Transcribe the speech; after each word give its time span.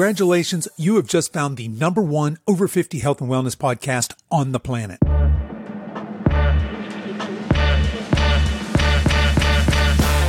Congratulations, 0.00 0.66
you 0.78 0.96
have 0.96 1.06
just 1.06 1.30
found 1.30 1.58
the 1.58 1.68
number 1.68 2.00
one 2.00 2.38
over 2.48 2.66
50 2.66 3.00
health 3.00 3.20
and 3.20 3.28
wellness 3.28 3.54
podcast 3.54 4.14
on 4.30 4.52
the 4.52 4.58
planet. 4.58 4.98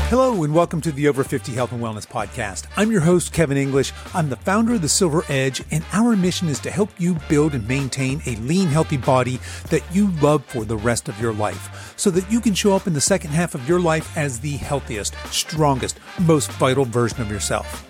Hello 0.09 0.43
and 0.43 0.53
welcome 0.53 0.81
to 0.81 0.91
the 0.91 1.07
Over 1.07 1.23
50 1.23 1.53
Health 1.53 1.71
and 1.71 1.81
Wellness 1.81 2.05
Podcast. 2.05 2.67
I'm 2.75 2.91
your 2.91 2.99
host, 2.99 3.31
Kevin 3.31 3.55
English. 3.55 3.93
I'm 4.13 4.27
the 4.27 4.35
founder 4.35 4.73
of 4.73 4.81
the 4.81 4.89
Silver 4.89 5.23
Edge, 5.29 5.63
and 5.71 5.85
our 5.93 6.17
mission 6.17 6.49
is 6.49 6.59
to 6.59 6.69
help 6.69 6.89
you 6.97 7.15
build 7.29 7.55
and 7.55 7.65
maintain 7.65 8.21
a 8.25 8.35
lean, 8.41 8.67
healthy 8.67 8.97
body 8.97 9.39
that 9.69 9.83
you 9.89 10.11
love 10.21 10.43
for 10.43 10.65
the 10.65 10.75
rest 10.75 11.07
of 11.07 11.17
your 11.21 11.31
life 11.31 11.93
so 11.95 12.11
that 12.11 12.29
you 12.29 12.41
can 12.41 12.53
show 12.53 12.75
up 12.75 12.87
in 12.87 12.93
the 12.93 12.99
second 12.99 13.29
half 13.29 13.55
of 13.55 13.69
your 13.69 13.79
life 13.79 14.17
as 14.17 14.41
the 14.41 14.57
healthiest, 14.57 15.15
strongest, 15.27 15.97
most 16.19 16.51
vital 16.51 16.83
version 16.83 17.21
of 17.21 17.31
yourself. 17.31 17.87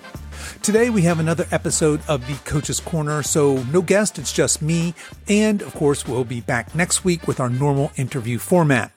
Today 0.63 0.91
we 0.91 1.01
have 1.01 1.19
another 1.19 1.47
episode 1.49 2.01
of 2.07 2.27
the 2.27 2.35
Coach's 2.47 2.79
Corner, 2.79 3.23
so 3.23 3.63
no 3.63 3.81
guest, 3.81 4.19
it's 4.19 4.31
just 4.31 4.61
me. 4.61 4.93
And 5.27 5.59
of 5.63 5.73
course, 5.73 6.07
we'll 6.07 6.23
be 6.23 6.39
back 6.39 6.75
next 6.75 7.03
week 7.03 7.27
with 7.27 7.39
our 7.39 7.49
normal 7.49 7.91
interview 7.97 8.37
format. 8.37 8.91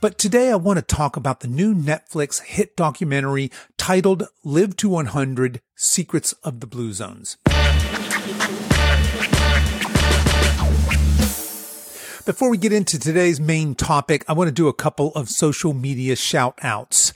But 0.00 0.16
today 0.16 0.50
I 0.50 0.56
want 0.56 0.78
to 0.78 0.82
talk 0.82 1.18
about 1.18 1.40
the 1.40 1.48
new 1.48 1.74
Netflix 1.74 2.40
hit 2.40 2.76
documentary 2.76 3.50
titled 3.76 4.26
Live 4.42 4.74
to 4.76 4.88
100 4.88 5.60
Secrets 5.76 6.32
of 6.44 6.60
the 6.60 6.66
Blue 6.66 6.94
Zones. 6.94 7.36
Before 12.24 12.48
we 12.50 12.56
get 12.56 12.72
into 12.72 13.00
today's 13.00 13.40
main 13.40 13.74
topic, 13.74 14.24
I 14.28 14.32
want 14.32 14.46
to 14.46 14.52
do 14.52 14.68
a 14.68 14.72
couple 14.72 15.12
of 15.14 15.28
social 15.28 15.74
media 15.74 16.14
shout 16.14 16.56
outs. 16.62 17.12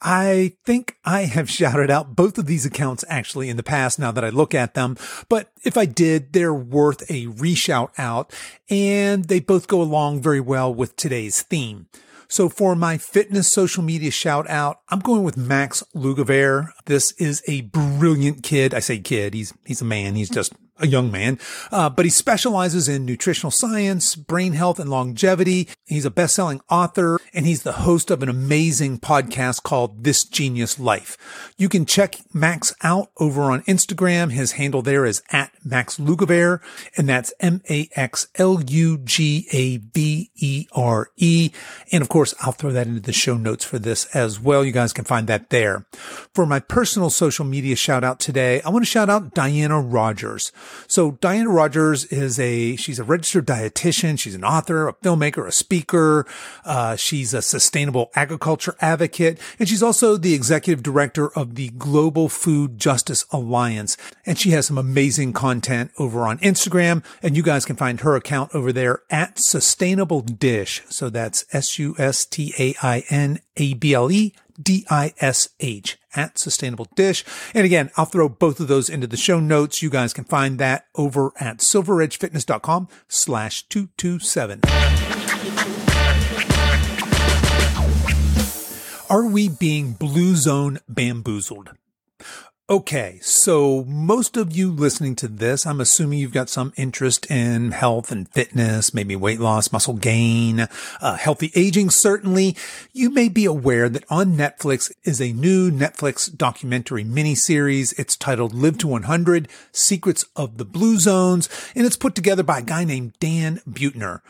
I 0.00 0.52
think 0.64 0.96
I 1.04 1.22
have 1.22 1.50
shouted 1.58 1.90
out 1.90 2.16
both 2.16 2.38
of 2.38 2.46
these 2.46 2.66
accounts 2.66 3.04
actually 3.08 3.48
in 3.48 3.56
the 3.56 3.62
past 3.62 3.98
now 3.98 4.12
that 4.12 4.24
I 4.24 4.28
look 4.28 4.54
at 4.54 4.74
them, 4.74 4.96
but 5.28 5.50
if 5.64 5.76
I 5.76 5.86
did, 5.86 6.32
they're 6.32 6.54
worth 6.54 7.02
a 7.10 7.26
reshout 7.26 7.90
out 7.98 8.32
and 8.68 9.26
they 9.26 9.40
both 9.40 9.68
go 9.68 9.80
along 9.80 10.22
very 10.22 10.40
well 10.40 10.72
with 10.72 10.96
today's 10.96 11.42
theme. 11.42 11.86
So 12.28 12.48
for 12.48 12.74
my 12.74 12.98
fitness 12.98 13.52
social 13.52 13.84
media 13.84 14.10
shout 14.10 14.48
out, 14.50 14.80
I'm 14.88 14.98
going 14.98 15.22
with 15.22 15.36
Max 15.36 15.84
Lugavere. 15.94 16.70
This 16.86 17.12
is 17.12 17.42
a 17.46 17.62
brilliant 17.62 18.42
kid. 18.42 18.74
I 18.74 18.80
say 18.80 18.98
kid. 18.98 19.32
He's, 19.32 19.54
he's 19.64 19.80
a 19.80 19.84
man. 19.84 20.16
He's 20.16 20.30
just 20.30 20.52
a 20.78 20.86
young 20.86 21.10
man, 21.10 21.38
uh, 21.72 21.88
but 21.88 22.04
he 22.04 22.10
specializes 22.10 22.88
in 22.88 23.06
nutritional 23.06 23.50
science, 23.50 24.14
brain 24.14 24.52
health, 24.52 24.78
and 24.78 24.90
longevity. 24.90 25.68
He's 25.86 26.04
a 26.04 26.10
best-selling 26.10 26.60
author, 26.70 27.18
and 27.32 27.46
he's 27.46 27.62
the 27.62 27.72
host 27.72 28.10
of 28.10 28.22
an 28.22 28.28
amazing 28.28 28.98
podcast 28.98 29.62
called 29.62 30.04
This 30.04 30.24
Genius 30.24 30.78
Life. 30.78 31.16
You 31.56 31.68
can 31.68 31.86
check 31.86 32.16
Max 32.34 32.74
out 32.82 33.10
over 33.18 33.42
on 33.44 33.62
Instagram. 33.62 34.32
His 34.32 34.52
handle 34.52 34.82
there 34.82 35.06
is 35.06 35.22
at 35.30 35.52
Max 35.64 35.98
Lugavere, 35.98 36.60
and 36.96 37.08
that's 37.08 37.32
M-A-X-L-U-G-A-V-E-R-E. 37.40 37.90
And 41.92 42.02
of 42.02 42.08
course, 42.08 42.34
I'll 42.40 42.52
throw 42.52 42.72
that 42.72 42.86
into 42.86 43.00
the 43.00 43.12
show 43.12 43.36
notes 43.36 43.64
for 43.64 43.78
this 43.78 44.04
as 44.14 44.38
well. 44.38 44.64
You 44.64 44.72
guys 44.72 44.92
can 44.92 45.04
find 45.04 45.26
that 45.26 45.50
there. 45.50 45.86
For 46.34 46.44
my 46.46 46.60
personal 46.60 47.10
social 47.10 47.44
media 47.44 47.76
shout 47.76 48.04
out 48.04 48.20
today, 48.20 48.60
I 48.62 48.68
want 48.68 48.84
to 48.84 48.90
shout 48.90 49.08
out 49.08 49.34
Diana 49.34 49.80
Rogers. 49.80 50.52
So 50.88 51.12
Diana 51.12 51.50
Rogers 51.50 52.04
is 52.06 52.38
a, 52.38 52.76
she's 52.76 52.98
a 52.98 53.04
registered 53.04 53.46
dietitian. 53.46 54.18
She's 54.18 54.34
an 54.34 54.44
author, 54.44 54.88
a 54.88 54.94
filmmaker, 54.94 55.46
a 55.46 55.52
speaker. 55.52 56.26
Uh, 56.64 56.96
she's 56.96 57.34
a 57.34 57.42
sustainable 57.42 58.10
agriculture 58.14 58.74
advocate. 58.80 59.38
And 59.58 59.68
she's 59.68 59.82
also 59.82 60.16
the 60.16 60.34
executive 60.34 60.82
director 60.82 61.28
of 61.36 61.54
the 61.54 61.68
Global 61.70 62.28
Food 62.28 62.78
Justice 62.78 63.24
Alliance. 63.30 63.96
And 64.24 64.38
she 64.38 64.50
has 64.50 64.66
some 64.66 64.78
amazing 64.78 65.32
content 65.32 65.90
over 65.98 66.26
on 66.26 66.38
Instagram. 66.38 67.04
And 67.22 67.36
you 67.36 67.42
guys 67.42 67.64
can 67.64 67.76
find 67.76 68.00
her 68.00 68.16
account 68.16 68.54
over 68.54 68.72
there 68.72 69.02
at 69.10 69.38
Sustainable 69.38 70.20
Dish. 70.20 70.82
So 70.88 71.10
that's 71.10 71.44
S-U-S-T-A-I-N-A-B-L-E 71.52 71.92
D-I-S-H 74.62 75.98
at 76.16 76.38
Sustainable 76.38 76.88
Dish. 76.96 77.24
And 77.54 77.64
again, 77.64 77.90
I'll 77.96 78.06
throw 78.06 78.28
both 78.28 78.58
of 78.58 78.68
those 78.68 78.88
into 78.88 79.06
the 79.06 79.16
show 79.16 79.38
notes. 79.38 79.82
You 79.82 79.90
guys 79.90 80.12
can 80.12 80.24
find 80.24 80.58
that 80.58 80.86
over 80.94 81.32
at 81.38 81.58
silveredgefitness.com 81.58 82.88
slash 83.08 83.62
227. 83.68 84.60
Are 89.08 89.24
we 89.24 89.48
being 89.48 89.92
blue 89.92 90.34
zone 90.34 90.80
bamboozled? 90.88 91.70
Okay, 92.68 93.20
so 93.22 93.84
most 93.84 94.36
of 94.36 94.56
you 94.56 94.72
listening 94.72 95.14
to 95.16 95.28
this, 95.28 95.64
I'm 95.64 95.80
assuming 95.80 96.18
you've 96.18 96.32
got 96.32 96.48
some 96.48 96.72
interest 96.76 97.30
in 97.30 97.70
health 97.70 98.10
and 98.10 98.28
fitness, 98.28 98.92
maybe 98.92 99.14
weight 99.14 99.38
loss, 99.38 99.70
muscle 99.70 99.94
gain, 99.94 100.66
uh, 101.00 101.14
healthy 101.14 101.52
aging. 101.54 101.90
Certainly, 101.90 102.56
you 102.92 103.10
may 103.10 103.28
be 103.28 103.44
aware 103.44 103.88
that 103.88 104.02
on 104.10 104.36
Netflix 104.36 104.90
is 105.04 105.20
a 105.20 105.32
new 105.32 105.70
Netflix 105.70 106.36
documentary 106.36 107.04
miniseries. 107.04 107.96
It's 108.00 108.16
titled 108.16 108.52
Live 108.52 108.78
to 108.78 108.88
100 108.88 109.46
Secrets 109.70 110.24
of 110.34 110.58
the 110.58 110.64
Blue 110.64 110.98
Zones, 110.98 111.48
and 111.76 111.86
it's 111.86 111.96
put 111.96 112.16
together 112.16 112.42
by 112.42 112.58
a 112.58 112.62
guy 112.62 112.82
named 112.82 113.12
Dan 113.20 113.60
Buettner. 113.64 114.22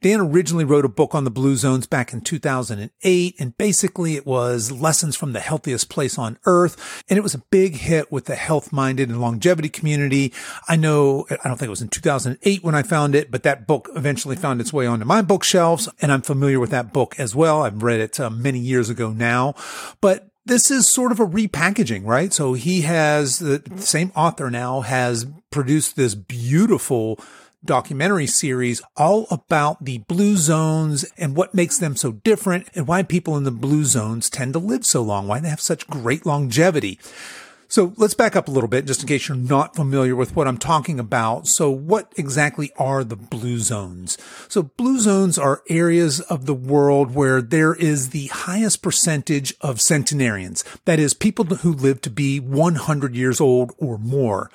Dan 0.00 0.20
originally 0.20 0.64
wrote 0.64 0.84
a 0.84 0.88
book 0.88 1.14
on 1.14 1.22
the 1.22 1.30
Blue 1.30 1.54
Zones 1.54 1.86
back 1.86 2.12
in 2.12 2.22
2008, 2.22 3.36
and 3.38 3.56
basically 3.56 4.16
it 4.16 4.26
was 4.26 4.72
lessons 4.72 5.14
from 5.14 5.32
the 5.32 5.38
healthiest 5.38 5.88
place 5.88 6.18
on 6.18 6.38
earth, 6.44 7.04
and 7.08 7.16
it 7.16 7.22
was 7.22 7.34
a 7.34 7.42
big 7.52 7.83
hit 7.84 8.10
with 8.10 8.24
the 8.24 8.34
health 8.34 8.72
minded 8.72 9.08
and 9.08 9.20
longevity 9.20 9.68
community. 9.68 10.32
I 10.68 10.76
know, 10.76 11.26
I 11.30 11.48
don't 11.48 11.56
think 11.56 11.68
it 11.68 11.70
was 11.70 11.82
in 11.82 11.88
2008 11.88 12.64
when 12.64 12.74
I 12.74 12.82
found 12.82 13.14
it, 13.14 13.30
but 13.30 13.42
that 13.44 13.66
book 13.66 13.88
eventually 13.94 14.36
found 14.36 14.60
its 14.60 14.72
way 14.72 14.86
onto 14.86 15.04
my 15.04 15.22
bookshelves 15.22 15.88
and 16.00 16.10
I'm 16.10 16.22
familiar 16.22 16.58
with 16.58 16.70
that 16.70 16.92
book 16.92 17.14
as 17.18 17.34
well. 17.34 17.62
I've 17.62 17.82
read 17.82 18.00
it 18.00 18.18
uh, 18.18 18.30
many 18.30 18.58
years 18.58 18.90
ago 18.90 19.10
now, 19.10 19.54
but 20.00 20.28
this 20.46 20.70
is 20.70 20.92
sort 20.92 21.12
of 21.12 21.20
a 21.20 21.26
repackaging, 21.26 22.04
right? 22.04 22.32
So 22.32 22.52
he 22.52 22.82
has 22.82 23.38
the 23.38 23.62
same 23.76 24.12
author 24.14 24.50
now 24.50 24.82
has 24.82 25.26
produced 25.50 25.96
this 25.96 26.14
beautiful 26.14 27.18
documentary 27.64 28.26
series 28.26 28.82
all 28.96 29.26
about 29.30 29.84
the 29.84 29.98
blue 29.98 30.36
zones 30.36 31.04
and 31.16 31.36
what 31.36 31.54
makes 31.54 31.78
them 31.78 31.96
so 31.96 32.12
different 32.12 32.68
and 32.74 32.86
why 32.86 33.02
people 33.02 33.36
in 33.36 33.44
the 33.44 33.50
blue 33.50 33.84
zones 33.84 34.28
tend 34.28 34.52
to 34.52 34.58
live 34.58 34.84
so 34.84 35.02
long, 35.02 35.26
why 35.26 35.40
they 35.40 35.48
have 35.48 35.60
such 35.60 35.88
great 35.88 36.26
longevity. 36.26 36.98
So 37.74 37.92
let's 37.96 38.14
back 38.14 38.36
up 38.36 38.46
a 38.46 38.52
little 38.52 38.68
bit 38.68 38.86
just 38.86 39.00
in 39.00 39.08
case 39.08 39.26
you're 39.26 39.36
not 39.36 39.74
familiar 39.74 40.14
with 40.14 40.36
what 40.36 40.46
I'm 40.46 40.58
talking 40.58 41.00
about. 41.00 41.48
So 41.48 41.70
what 41.70 42.12
exactly 42.16 42.70
are 42.76 43.02
the 43.02 43.16
blue 43.16 43.58
zones? 43.58 44.16
So 44.48 44.62
blue 44.62 45.00
zones 45.00 45.38
are 45.38 45.64
areas 45.68 46.20
of 46.20 46.46
the 46.46 46.54
world 46.54 47.16
where 47.16 47.42
there 47.42 47.74
is 47.74 48.10
the 48.10 48.28
highest 48.28 48.80
percentage 48.80 49.54
of 49.60 49.80
centenarians. 49.80 50.62
That 50.84 51.00
is 51.00 51.14
people 51.14 51.46
who 51.46 51.72
live 51.72 52.00
to 52.02 52.10
be 52.10 52.38
100 52.38 53.16
years 53.16 53.40
old 53.40 53.72
or 53.76 53.98
more. 53.98 54.52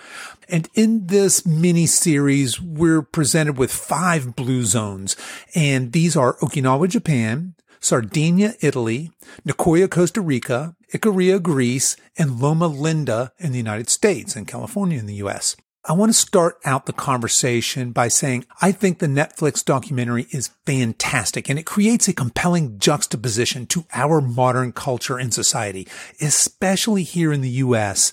And 0.47 0.69
in 0.73 1.07
this 1.07 1.45
mini 1.45 1.87
series, 1.87 2.61
we're 2.61 3.01
presented 3.01 3.57
with 3.57 3.69
five 3.69 4.33
blue 4.33 4.63
zones 4.63 5.17
and 5.53 5.91
these 5.91 6.15
are 6.15 6.37
Okinawa, 6.37 6.87
Japan, 6.87 7.55
Sardinia, 7.79 8.55
Italy, 8.61 9.11
Nicoya, 9.47 9.89
Costa 9.89 10.21
Rica, 10.21 10.75
Icaria, 10.93 11.41
Greece, 11.41 11.95
and 12.17 12.39
Loma 12.39 12.67
Linda 12.67 13.31
in 13.37 13.51
the 13.51 13.57
United 13.57 13.89
States 13.89 14.35
and 14.35 14.47
California 14.47 14.97
in 14.97 15.05
the 15.05 15.15
US. 15.15 15.55
I 15.85 15.93
want 15.93 16.11
to 16.11 16.17
start 16.17 16.59
out 16.65 16.85
the 16.85 16.93
conversation 16.93 17.93
by 17.93 18.09
saying 18.09 18.45
I 18.61 18.71
think 18.71 18.99
the 18.99 19.07
Netflix 19.07 19.63
documentary 19.63 20.27
is 20.31 20.51
fantastic 20.65 21.49
and 21.49 21.57
it 21.57 21.65
creates 21.65 22.07
a 22.07 22.13
compelling 22.13 22.77
juxtaposition 22.79 23.65
to 23.67 23.85
our 23.93 24.19
modern 24.19 24.73
culture 24.73 25.17
and 25.17 25.33
society, 25.33 25.87
especially 26.19 27.03
here 27.03 27.31
in 27.31 27.41
the 27.41 27.49
US 27.49 28.11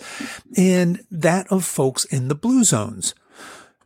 and 0.57 1.05
that 1.11 1.51
of 1.51 1.65
folks 1.65 2.05
in 2.05 2.29
the 2.29 2.37
blue 2.37 2.63
zones. 2.63 3.15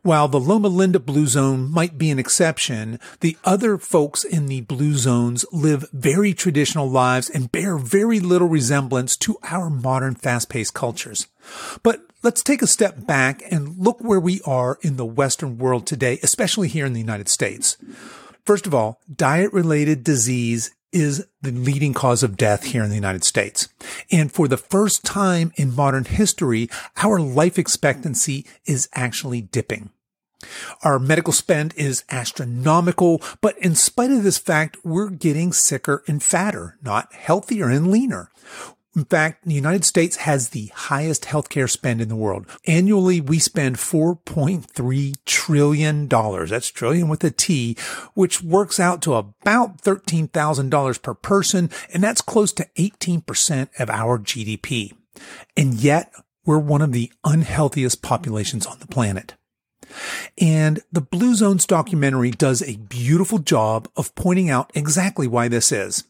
While 0.03 0.27
the 0.29 0.39
Loma 0.39 0.67
Linda 0.67 0.99
Blue 0.99 1.27
Zone 1.27 1.69
might 1.69 1.99
be 1.99 2.09
an 2.09 2.17
exception, 2.17 2.99
the 3.19 3.37
other 3.43 3.77
folks 3.77 4.23
in 4.23 4.47
the 4.47 4.61
Blue 4.61 4.95
Zones 4.95 5.45
live 5.51 5.85
very 5.93 6.33
traditional 6.33 6.89
lives 6.89 7.29
and 7.29 7.51
bear 7.51 7.77
very 7.77 8.19
little 8.19 8.47
resemblance 8.47 9.15
to 9.17 9.37
our 9.43 9.69
modern 9.69 10.15
fast-paced 10.15 10.73
cultures. 10.73 11.27
But 11.83 12.01
let's 12.23 12.41
take 12.41 12.63
a 12.63 12.67
step 12.67 13.05
back 13.05 13.43
and 13.51 13.77
look 13.77 13.99
where 13.99 14.19
we 14.19 14.41
are 14.43 14.79
in 14.81 14.97
the 14.97 15.05
Western 15.05 15.59
world 15.59 15.85
today, 15.85 16.17
especially 16.23 16.67
here 16.67 16.87
in 16.87 16.93
the 16.93 16.99
United 16.99 17.29
States. 17.29 17.77
First 18.43 18.65
of 18.65 18.73
all, 18.73 18.99
diet-related 19.15 20.03
disease 20.03 20.71
is 20.91 21.25
the 21.41 21.51
leading 21.51 21.93
cause 21.93 22.23
of 22.23 22.37
death 22.37 22.65
here 22.65 22.83
in 22.83 22.89
the 22.89 22.95
United 22.95 23.23
States. 23.23 23.69
And 24.11 24.31
for 24.31 24.47
the 24.47 24.57
first 24.57 25.03
time 25.03 25.51
in 25.55 25.75
modern 25.75 26.05
history, 26.05 26.69
our 26.97 27.19
life 27.19 27.57
expectancy 27.57 28.45
is 28.65 28.89
actually 28.93 29.41
dipping. 29.41 29.91
Our 30.83 30.99
medical 30.99 31.33
spend 31.33 31.73
is 31.75 32.03
astronomical, 32.09 33.21
but 33.41 33.57
in 33.59 33.75
spite 33.75 34.11
of 34.11 34.23
this 34.23 34.37
fact, 34.37 34.77
we're 34.83 35.09
getting 35.09 35.53
sicker 35.53 36.03
and 36.07 36.21
fatter, 36.21 36.77
not 36.81 37.13
healthier 37.13 37.69
and 37.69 37.91
leaner. 37.91 38.31
In 38.93 39.05
fact, 39.05 39.45
the 39.45 39.53
United 39.53 39.85
States 39.85 40.17
has 40.17 40.49
the 40.49 40.69
highest 40.75 41.23
healthcare 41.23 41.69
spend 41.69 42.01
in 42.01 42.09
the 42.09 42.15
world. 42.15 42.45
Annually, 42.67 43.21
we 43.21 43.39
spend 43.39 43.77
$4.3 43.77 45.15
trillion. 45.25 46.07
That's 46.09 46.69
trillion 46.69 47.07
with 47.07 47.23
a 47.23 47.31
T, 47.31 47.77
which 48.15 48.43
works 48.43 48.81
out 48.81 49.01
to 49.03 49.13
about 49.13 49.81
$13,000 49.81 51.01
per 51.01 51.13
person. 51.13 51.69
And 51.93 52.03
that's 52.03 52.21
close 52.21 52.51
to 52.53 52.67
18% 52.77 53.69
of 53.79 53.89
our 53.89 54.19
GDP. 54.19 54.91
And 55.55 55.75
yet 55.75 56.11
we're 56.45 56.59
one 56.59 56.81
of 56.81 56.91
the 56.91 57.11
unhealthiest 57.23 58.01
populations 58.01 58.65
on 58.65 58.79
the 58.79 58.87
planet. 58.87 59.35
And 60.37 60.81
the 60.91 61.01
Blue 61.01 61.35
Zones 61.35 61.65
documentary 61.65 62.31
does 62.31 62.61
a 62.61 62.77
beautiful 62.77 63.39
job 63.39 63.87
of 63.95 64.13
pointing 64.15 64.49
out 64.49 64.71
exactly 64.73 65.27
why 65.27 65.47
this 65.47 65.71
is. 65.71 66.03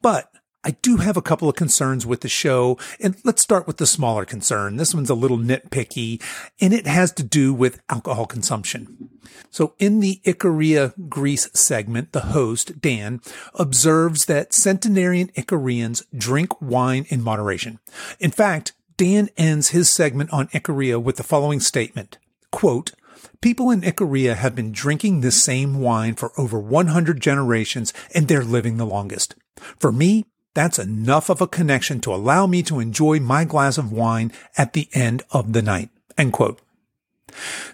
But 0.00 0.30
I 0.64 0.72
do 0.82 0.96
have 0.96 1.16
a 1.16 1.22
couple 1.22 1.48
of 1.48 1.54
concerns 1.54 2.04
with 2.04 2.20
the 2.20 2.28
show, 2.28 2.78
and 3.00 3.16
let's 3.24 3.42
start 3.42 3.66
with 3.66 3.76
the 3.76 3.86
smaller 3.86 4.24
concern. 4.24 4.76
This 4.76 4.92
one's 4.92 5.08
a 5.08 5.14
little 5.14 5.38
nitpicky, 5.38 6.20
and 6.60 6.74
it 6.74 6.86
has 6.86 7.12
to 7.12 7.22
do 7.22 7.54
with 7.54 7.80
alcohol 7.88 8.26
consumption. 8.26 9.08
So 9.50 9.74
in 9.78 10.00
the 10.00 10.20
Icaria 10.24 10.94
Greece 11.08 11.48
segment, 11.54 12.12
the 12.12 12.20
host, 12.20 12.80
Dan, 12.80 13.20
observes 13.54 14.24
that 14.24 14.52
centenarian 14.52 15.32
Icarians 15.34 16.02
drink 16.16 16.60
wine 16.60 17.06
in 17.08 17.22
moderation. 17.22 17.78
In 18.18 18.32
fact, 18.32 18.72
Dan 18.96 19.28
ends 19.36 19.68
his 19.68 19.88
segment 19.88 20.30
on 20.32 20.48
Icaria 20.48 21.00
with 21.00 21.16
the 21.16 21.22
following 21.22 21.60
statement, 21.60 22.18
quote, 22.50 22.92
People 23.40 23.70
in 23.70 23.82
Icaria 23.82 24.34
have 24.34 24.56
been 24.56 24.72
drinking 24.72 25.20
this 25.20 25.40
same 25.42 25.80
wine 25.80 26.14
for 26.14 26.32
over 26.36 26.58
100 26.58 27.20
generations 27.20 27.92
and 28.12 28.26
they're 28.26 28.44
living 28.44 28.76
the 28.76 28.84
longest. 28.84 29.36
For 29.78 29.92
me, 29.92 30.26
that's 30.58 30.80
enough 30.80 31.30
of 31.30 31.40
a 31.40 31.46
connection 31.46 32.00
to 32.00 32.12
allow 32.12 32.44
me 32.48 32.64
to 32.64 32.80
enjoy 32.80 33.20
my 33.20 33.44
glass 33.44 33.78
of 33.78 33.92
wine 33.92 34.32
at 34.56 34.72
the 34.72 34.88
end 34.92 35.22
of 35.30 35.52
the 35.52 35.62
night. 35.62 35.88
End 36.18 36.32
quote. 36.32 36.60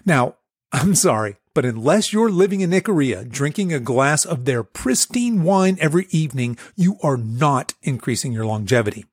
Now, 0.05 0.35
I'm 0.71 0.93
sorry, 0.93 1.37
but 1.55 1.65
unless 1.65 2.13
you're 2.13 2.29
living 2.29 2.61
in 2.61 2.69
Icaria, 2.69 3.27
drinking 3.27 3.73
a 3.73 3.79
glass 3.79 4.23
of 4.23 4.45
their 4.45 4.61
pristine 4.61 5.41
wine 5.41 5.79
every 5.81 6.05
evening, 6.11 6.59
you 6.75 6.97
are 7.01 7.17
not 7.17 7.73
increasing 7.81 8.33
your 8.33 8.45
longevity. 8.45 9.05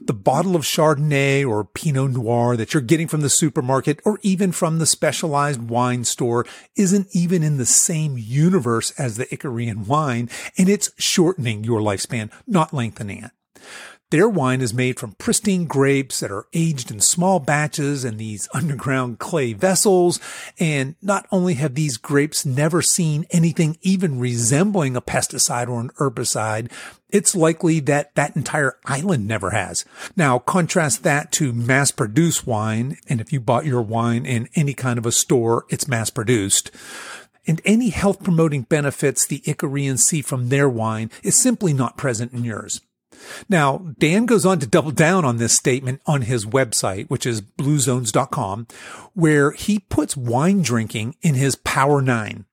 The 0.00 0.14
bottle 0.14 0.56
of 0.56 0.62
Chardonnay 0.62 1.46
or 1.46 1.64
Pinot 1.64 2.12
Noir 2.12 2.56
that 2.56 2.74
you're 2.74 2.80
getting 2.80 3.08
from 3.08 3.20
the 3.20 3.30
supermarket 3.30 4.00
or 4.04 4.18
even 4.22 4.52
from 4.52 4.78
the 4.78 4.86
specialized 4.86 5.68
wine 5.68 6.04
store 6.04 6.46
isn't 6.76 7.08
even 7.12 7.42
in 7.42 7.56
the 7.56 7.66
same 7.66 8.16
universe 8.16 8.92
as 8.92 9.16
the 9.16 9.26
Icarian 9.26 9.86
wine, 9.86 10.28
and 10.56 10.68
it's 10.68 10.90
shortening 10.98 11.64
your 11.64 11.80
lifespan, 11.80 12.30
not 12.46 12.72
lengthening 12.72 13.24
it. 13.24 13.30
Their 14.10 14.28
wine 14.28 14.62
is 14.62 14.72
made 14.72 14.98
from 14.98 15.12
pristine 15.12 15.66
grapes 15.66 16.20
that 16.20 16.30
are 16.30 16.46
aged 16.54 16.90
in 16.90 17.00
small 17.00 17.40
batches 17.40 18.06
in 18.06 18.16
these 18.16 18.48
underground 18.54 19.18
clay 19.18 19.52
vessels. 19.52 20.18
And 20.58 20.96
not 21.02 21.26
only 21.30 21.54
have 21.54 21.74
these 21.74 21.98
grapes 21.98 22.46
never 22.46 22.80
seen 22.80 23.26
anything 23.30 23.76
even 23.82 24.18
resembling 24.18 24.96
a 24.96 25.02
pesticide 25.02 25.68
or 25.68 25.80
an 25.80 25.90
herbicide, 25.98 26.72
it's 27.10 27.34
likely 27.34 27.80
that 27.80 28.14
that 28.14 28.34
entire 28.34 28.78
island 28.86 29.28
never 29.28 29.50
has. 29.50 29.84
Now 30.16 30.38
contrast 30.38 31.02
that 31.02 31.30
to 31.32 31.52
mass 31.52 31.90
produced 31.90 32.46
wine. 32.46 32.96
And 33.10 33.20
if 33.20 33.30
you 33.30 33.40
bought 33.40 33.66
your 33.66 33.82
wine 33.82 34.24
in 34.24 34.48
any 34.54 34.72
kind 34.72 34.98
of 34.98 35.04
a 35.04 35.12
store, 35.12 35.66
it's 35.68 35.88
mass 35.88 36.08
produced 36.08 36.70
and 37.46 37.62
any 37.64 37.88
health 37.88 38.22
promoting 38.22 38.62
benefits 38.62 39.26
the 39.26 39.40
Icarians 39.46 40.00
see 40.00 40.20
from 40.20 40.50
their 40.50 40.68
wine 40.68 41.10
is 41.22 41.34
simply 41.34 41.72
not 41.72 41.96
present 41.96 42.34
in 42.34 42.44
yours. 42.44 42.82
Now, 43.48 43.78
Dan 43.98 44.26
goes 44.26 44.46
on 44.46 44.58
to 44.60 44.66
double 44.66 44.90
down 44.90 45.24
on 45.24 45.38
this 45.38 45.52
statement 45.52 46.00
on 46.06 46.22
his 46.22 46.46
website, 46.46 47.08
which 47.08 47.26
is 47.26 47.42
bluezones.com, 47.42 48.66
where 49.14 49.50
he 49.52 49.80
puts 49.80 50.16
wine 50.16 50.62
drinking 50.62 51.16
in 51.22 51.34
his 51.34 51.56
power 51.56 52.00
nine. 52.00 52.44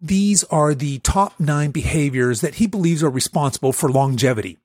These 0.00 0.42
are 0.44 0.74
the 0.74 0.98
top 0.98 1.38
nine 1.38 1.70
behaviors 1.70 2.40
that 2.40 2.56
he 2.56 2.66
believes 2.66 3.02
are 3.04 3.10
responsible 3.10 3.72
for 3.72 3.88
longevity. 3.88 4.58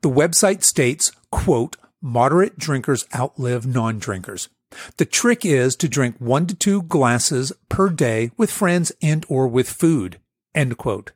The 0.00 0.10
website 0.10 0.64
states, 0.64 1.12
quote, 1.30 1.76
moderate 2.02 2.58
drinkers 2.58 3.06
outlive 3.14 3.66
non-drinkers. 3.66 4.48
The 4.96 5.04
trick 5.04 5.44
is 5.44 5.76
to 5.76 5.88
drink 5.88 6.16
one 6.18 6.46
to 6.46 6.54
two 6.54 6.82
glasses 6.82 7.52
per 7.68 7.88
day 7.88 8.30
with 8.36 8.50
friends 8.50 8.92
and 9.02 9.24
or 9.28 9.48
with 9.48 9.68
food. 9.68 10.18
End 10.54 10.76
quote. 10.78 11.12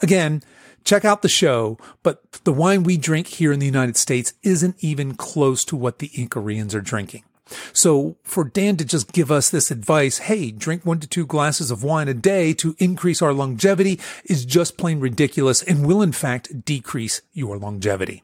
Again, 0.00 0.42
check 0.84 1.04
out 1.04 1.22
the 1.22 1.28
show, 1.28 1.78
but 2.02 2.32
the 2.44 2.52
wine 2.52 2.82
we 2.82 2.96
drink 2.96 3.26
here 3.26 3.52
in 3.52 3.60
the 3.60 3.66
United 3.66 3.96
States 3.96 4.34
isn't 4.42 4.76
even 4.80 5.14
close 5.14 5.64
to 5.66 5.76
what 5.76 5.98
the 5.98 6.08
Icarians 6.10 6.74
are 6.74 6.80
drinking. 6.80 7.24
So 7.72 8.16
for 8.22 8.44
Dan 8.44 8.76
to 8.78 8.84
just 8.84 9.12
give 9.12 9.30
us 9.30 9.50
this 9.50 9.70
advice, 9.70 10.18
hey, 10.18 10.50
drink 10.50 10.84
one 10.84 11.00
to 11.00 11.06
two 11.06 11.26
glasses 11.26 11.70
of 11.70 11.82
wine 11.82 12.08
a 12.08 12.14
day 12.14 12.54
to 12.54 12.74
increase 12.78 13.22
our 13.22 13.32
longevity 13.32 14.00
is 14.24 14.44
just 14.44 14.78
plain 14.78 15.00
ridiculous 15.00 15.62
and 15.62 15.86
will 15.86 16.02
in 16.02 16.12
fact 16.12 16.64
decrease 16.64 17.22
your 17.32 17.58
longevity. 17.58 18.22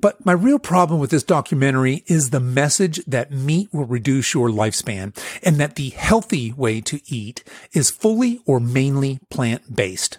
But 0.00 0.24
my 0.24 0.32
real 0.32 0.58
problem 0.58 1.00
with 1.00 1.10
this 1.10 1.22
documentary 1.22 2.04
is 2.06 2.30
the 2.30 2.40
message 2.40 3.04
that 3.06 3.32
meat 3.32 3.68
will 3.72 3.84
reduce 3.84 4.34
your 4.34 4.48
lifespan 4.48 5.16
and 5.42 5.56
that 5.56 5.76
the 5.76 5.90
healthy 5.90 6.52
way 6.52 6.80
to 6.82 7.00
eat 7.06 7.42
is 7.72 7.90
fully 7.90 8.40
or 8.46 8.60
mainly 8.60 9.18
plant 9.30 9.74
based. 9.74 10.18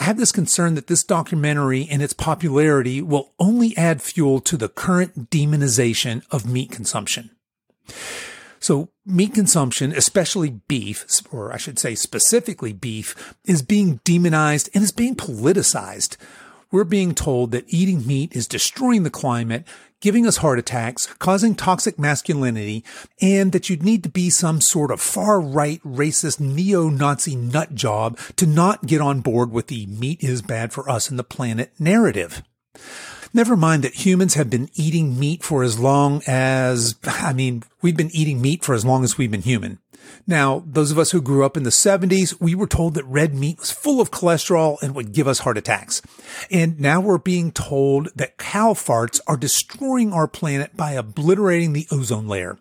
I 0.00 0.04
have 0.04 0.16
this 0.16 0.32
concern 0.32 0.74
that 0.74 0.86
this 0.86 1.02
documentary 1.02 1.88
and 1.90 2.02
its 2.02 2.12
popularity 2.12 3.02
will 3.02 3.32
only 3.38 3.76
add 3.76 4.00
fuel 4.00 4.40
to 4.40 4.56
the 4.56 4.68
current 4.68 5.30
demonization 5.30 6.24
of 6.30 6.46
meat 6.46 6.70
consumption. 6.70 7.30
So 8.60 8.90
meat 9.04 9.34
consumption, 9.34 9.92
especially 9.92 10.60
beef, 10.68 11.06
or 11.32 11.52
I 11.52 11.56
should 11.56 11.78
say 11.78 11.94
specifically 11.94 12.72
beef, 12.72 13.34
is 13.44 13.62
being 13.62 14.00
demonized 14.04 14.70
and 14.74 14.84
is 14.84 14.92
being 14.92 15.14
politicized. 15.14 16.16
We're 16.70 16.84
being 16.84 17.14
told 17.14 17.52
that 17.52 17.64
eating 17.68 18.06
meat 18.06 18.36
is 18.36 18.46
destroying 18.46 19.02
the 19.02 19.10
climate, 19.10 19.66
giving 20.00 20.26
us 20.26 20.38
heart 20.38 20.58
attacks, 20.58 21.06
causing 21.18 21.54
toxic 21.54 21.98
masculinity, 21.98 22.84
and 23.22 23.52
that 23.52 23.70
you'd 23.70 23.82
need 23.82 24.02
to 24.02 24.10
be 24.10 24.28
some 24.28 24.60
sort 24.60 24.90
of 24.90 25.00
far 25.00 25.40
right, 25.40 25.82
racist, 25.82 26.40
neo-Nazi 26.40 27.36
nut 27.36 27.74
job 27.74 28.18
to 28.36 28.46
not 28.46 28.84
get 28.84 29.00
on 29.00 29.20
board 29.20 29.50
with 29.50 29.68
the 29.68 29.86
meat 29.86 30.22
is 30.22 30.42
bad 30.42 30.74
for 30.74 30.90
us 30.90 31.08
and 31.08 31.18
the 31.18 31.24
planet 31.24 31.72
narrative. 31.78 32.42
Never 33.32 33.56
mind 33.56 33.82
that 33.84 34.06
humans 34.06 34.34
have 34.34 34.50
been 34.50 34.68
eating 34.74 35.18
meat 35.18 35.42
for 35.42 35.62
as 35.62 35.78
long 35.78 36.22
as, 36.26 36.96
I 37.04 37.32
mean, 37.32 37.62
we've 37.80 37.96
been 37.96 38.14
eating 38.14 38.42
meat 38.42 38.62
for 38.62 38.74
as 38.74 38.84
long 38.84 39.04
as 39.04 39.16
we've 39.16 39.30
been 39.30 39.40
human. 39.40 39.78
Now, 40.26 40.62
those 40.66 40.90
of 40.90 40.98
us 40.98 41.10
who 41.10 41.22
grew 41.22 41.44
up 41.44 41.56
in 41.56 41.62
the 41.62 41.70
70s, 41.70 42.38
we 42.40 42.54
were 42.54 42.66
told 42.66 42.94
that 42.94 43.04
red 43.04 43.34
meat 43.34 43.58
was 43.58 43.70
full 43.70 44.00
of 44.00 44.10
cholesterol 44.10 44.80
and 44.82 44.94
would 44.94 45.12
give 45.12 45.26
us 45.26 45.40
heart 45.40 45.56
attacks. 45.56 46.02
And 46.50 46.78
now 46.78 47.00
we're 47.00 47.18
being 47.18 47.50
told 47.50 48.10
that 48.14 48.36
cow 48.36 48.74
farts 48.74 49.20
are 49.26 49.36
destroying 49.36 50.12
our 50.12 50.28
planet 50.28 50.76
by 50.76 50.92
obliterating 50.92 51.72
the 51.72 51.86
ozone 51.90 52.28
layer. 52.28 52.58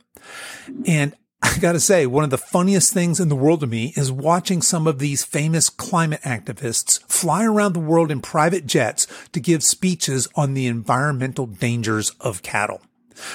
And 0.86 1.13
I 1.41 1.60
gotta 1.60 1.79
say, 1.79 2.06
one 2.08 2.24
of 2.24 2.29
the 2.29 2.38
funniest 2.38 2.94
things 2.94 3.20
in 3.20 3.29
the 3.29 3.36
world 3.36 3.60
to 3.60 3.67
me 3.67 3.94
is 3.96 4.12
watching 4.12 4.62
some 4.62 4.88
of 4.88 5.00
these 5.00 5.24
famous 5.24 5.70
climate 5.70 6.22
activists 6.22 7.01
fly 7.03 7.46
around 7.46 7.74
the 7.74 7.79
world 7.79 8.12
in 8.12 8.22
private 8.22 8.65
jets 8.65 9.08
to 9.34 9.39
give 9.39 9.63
speeches 9.63 10.27
on 10.36 10.56
the 10.56 10.67
environmental 10.67 11.46
dangers 11.46 12.12
of 12.20 12.41
cattle. 12.41 12.82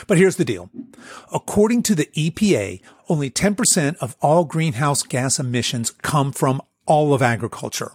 But 0.07 0.19
here's 0.19 0.37
the 0.37 0.45
deal. 0.45 0.71
According 1.33 1.83
to 1.85 1.95
the 1.95 2.07
EPA, 2.15 2.81
only 3.09 3.31
10% 3.31 3.97
of 3.97 4.17
all 4.21 4.45
greenhouse 4.45 5.03
gas 5.03 5.39
emissions 5.39 5.91
come 5.91 6.33
from 6.33 6.63
all 6.87 7.15
of 7.15 7.23
agriculture, 7.23 7.93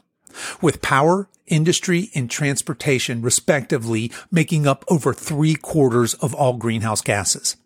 with 0.62 0.82
power, 0.82 1.30
industry, 1.48 2.10
and 2.14 2.30
transportation 2.30 3.22
respectively 3.22 4.12
making 4.32 4.68
up 4.68 4.86
over 4.90 5.14
three 5.14 5.56
quarters 5.56 6.14
of 6.16 6.34
all 6.34 6.58
greenhouse 6.58 7.02
gases. 7.02 7.58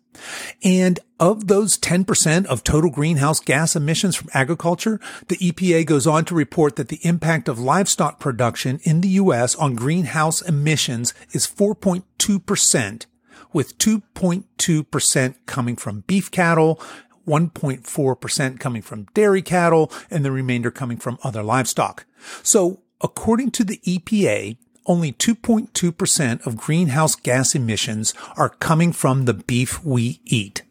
And 0.62 1.00
of 1.18 1.48
those 1.48 1.78
10% 1.78 2.46
of 2.46 2.64
total 2.64 2.90
greenhouse 2.90 3.40
gas 3.40 3.74
emissions 3.74 4.14
from 4.14 4.28
agriculture, 4.34 5.00
the 5.28 5.36
EPA 5.36 5.86
goes 5.86 6.06
on 6.06 6.24
to 6.26 6.34
report 6.34 6.76
that 6.76 6.88
the 6.88 7.00
impact 7.02 7.48
of 7.48 7.58
livestock 7.58 8.20
production 8.20 8.80
in 8.82 9.00
the 9.00 9.08
U.S. 9.08 9.54
on 9.54 9.74
greenhouse 9.74 10.42
emissions 10.42 11.14
is 11.32 11.46
4.2%, 11.46 13.06
with 13.52 13.78
2.2% 13.78 15.34
coming 15.46 15.76
from 15.76 16.00
beef 16.06 16.30
cattle, 16.30 16.80
1.4% 17.26 18.60
coming 18.60 18.82
from 18.82 19.06
dairy 19.14 19.42
cattle, 19.42 19.90
and 20.10 20.24
the 20.24 20.32
remainder 20.32 20.70
coming 20.70 20.96
from 20.96 21.18
other 21.22 21.42
livestock. 21.42 22.04
So 22.42 22.82
according 23.00 23.50
to 23.52 23.64
the 23.64 23.78
EPA, 23.78 24.56
only 24.86 25.12
2.2% 25.12 26.46
of 26.46 26.56
greenhouse 26.56 27.14
gas 27.14 27.54
emissions 27.54 28.14
are 28.36 28.48
coming 28.48 28.92
from 28.92 29.24
the 29.24 29.34
beef 29.34 29.84
we 29.84 30.20
eat. 30.24 30.62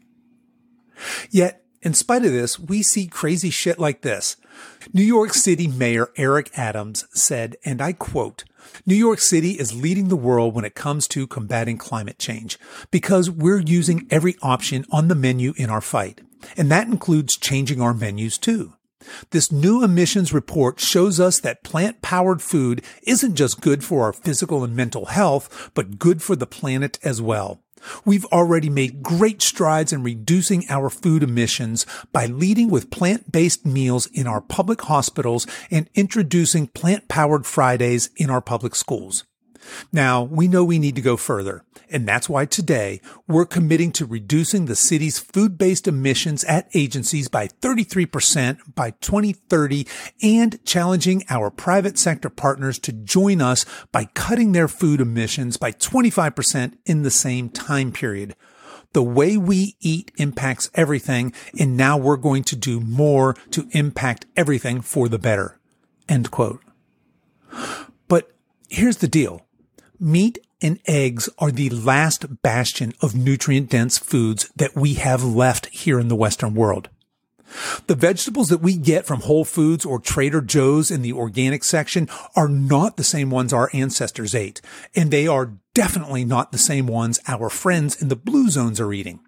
Yet 1.29 1.60
In 1.81 1.95
spite 1.95 2.23
of 2.23 2.31
this, 2.31 2.59
we 2.59 2.83
see 2.83 3.07
crazy 3.07 3.49
shit 3.49 3.79
like 3.79 4.01
this. 4.01 4.37
New 4.93 5.03
York 5.03 5.33
City 5.33 5.67
Mayor 5.67 6.09
Eric 6.15 6.51
Adams 6.55 7.05
said, 7.11 7.57
and 7.65 7.81
I 7.81 7.93
quote, 7.93 8.43
New 8.85 8.95
York 8.95 9.19
City 9.19 9.53
is 9.53 9.81
leading 9.81 10.07
the 10.07 10.15
world 10.15 10.53
when 10.53 10.63
it 10.63 10.75
comes 10.75 11.07
to 11.07 11.25
combating 11.25 11.79
climate 11.79 12.19
change 12.19 12.59
because 12.91 13.31
we're 13.31 13.59
using 13.59 14.07
every 14.11 14.35
option 14.43 14.85
on 14.91 15.07
the 15.07 15.15
menu 15.15 15.53
in 15.57 15.71
our 15.71 15.81
fight. 15.81 16.21
And 16.55 16.69
that 16.69 16.87
includes 16.87 17.35
changing 17.35 17.81
our 17.81 17.95
menus 17.95 18.37
too. 18.37 18.73
This 19.31 19.51
new 19.51 19.83
emissions 19.83 20.31
report 20.31 20.79
shows 20.79 21.19
us 21.19 21.39
that 21.39 21.63
plant 21.63 22.03
powered 22.03 22.43
food 22.43 22.83
isn't 23.01 23.35
just 23.35 23.59
good 23.59 23.83
for 23.83 24.03
our 24.03 24.13
physical 24.13 24.63
and 24.63 24.75
mental 24.75 25.05
health, 25.05 25.71
but 25.73 25.97
good 25.97 26.21
for 26.21 26.35
the 26.35 26.45
planet 26.45 26.99
as 27.03 27.19
well. 27.19 27.59
We've 28.05 28.25
already 28.25 28.69
made 28.69 29.03
great 29.03 29.41
strides 29.41 29.93
in 29.93 30.03
reducing 30.03 30.65
our 30.69 30.89
food 30.89 31.23
emissions 31.23 31.85
by 32.11 32.25
leading 32.25 32.69
with 32.69 32.91
plant-based 32.91 33.65
meals 33.65 34.07
in 34.07 34.27
our 34.27 34.41
public 34.41 34.81
hospitals 34.81 35.47
and 35.69 35.89
introducing 35.95 36.67
plant-powered 36.67 37.45
Fridays 37.45 38.09
in 38.15 38.29
our 38.29 38.41
public 38.41 38.75
schools. 38.75 39.23
Now, 39.91 40.23
we 40.23 40.47
know 40.47 40.63
we 40.63 40.79
need 40.79 40.95
to 40.95 41.01
go 41.01 41.17
further, 41.17 41.63
and 41.89 42.07
that's 42.07 42.29
why 42.29 42.45
today 42.45 43.01
we're 43.27 43.45
committing 43.45 43.91
to 43.93 44.05
reducing 44.05 44.65
the 44.65 44.75
city's 44.75 45.19
food-based 45.19 45.87
emissions 45.87 46.43
at 46.45 46.69
agencies 46.73 47.27
by 47.27 47.47
33% 47.47 48.75
by 48.75 48.91
2030 48.91 49.87
and 50.21 50.63
challenging 50.65 51.23
our 51.29 51.49
private 51.49 51.97
sector 51.97 52.29
partners 52.29 52.79
to 52.79 52.91
join 52.91 53.41
us 53.41 53.65
by 53.91 54.05
cutting 54.13 54.51
their 54.51 54.67
food 54.67 55.01
emissions 55.01 55.57
by 55.57 55.71
25% 55.71 56.77
in 56.85 57.03
the 57.03 57.11
same 57.11 57.49
time 57.49 57.91
period. 57.91 58.35
The 58.93 59.03
way 59.03 59.37
we 59.37 59.77
eat 59.79 60.11
impacts 60.17 60.69
everything, 60.73 61.33
and 61.57 61.77
now 61.77 61.97
we're 61.97 62.17
going 62.17 62.43
to 62.43 62.55
do 62.57 62.81
more 62.81 63.35
to 63.51 63.67
impact 63.71 64.25
everything 64.35 64.81
for 64.81 65.07
the 65.07 65.19
better. 65.19 65.59
End 66.09 66.29
quote. 66.29 66.61
But 68.09 68.31
here's 68.69 68.97
the 68.97 69.07
deal. 69.07 69.45
Meat 70.03 70.39
and 70.63 70.79
eggs 70.87 71.29
are 71.37 71.51
the 71.51 71.69
last 71.69 72.41
bastion 72.41 72.91
of 73.01 73.13
nutrient 73.13 73.69
dense 73.69 73.99
foods 73.99 74.49
that 74.55 74.75
we 74.75 74.95
have 74.95 75.23
left 75.23 75.67
here 75.67 75.99
in 75.99 76.07
the 76.07 76.15
Western 76.15 76.55
world. 76.55 76.89
The 77.85 77.93
vegetables 77.93 78.49
that 78.49 78.63
we 78.63 78.77
get 78.77 79.05
from 79.05 79.21
Whole 79.21 79.45
Foods 79.45 79.85
or 79.85 79.99
Trader 79.99 80.41
Joe's 80.41 80.89
in 80.89 81.03
the 81.03 81.13
organic 81.13 81.63
section 81.63 82.09
are 82.35 82.47
not 82.49 82.97
the 82.97 83.03
same 83.03 83.29
ones 83.29 83.53
our 83.53 83.69
ancestors 83.73 84.33
ate, 84.33 84.59
and 84.95 85.11
they 85.11 85.27
are 85.27 85.53
definitely 85.75 86.25
not 86.25 86.51
the 86.51 86.57
same 86.57 86.87
ones 86.87 87.19
our 87.27 87.51
friends 87.51 88.01
in 88.01 88.07
the 88.07 88.15
blue 88.15 88.49
zones 88.49 88.79
are 88.79 88.93
eating. 88.93 89.19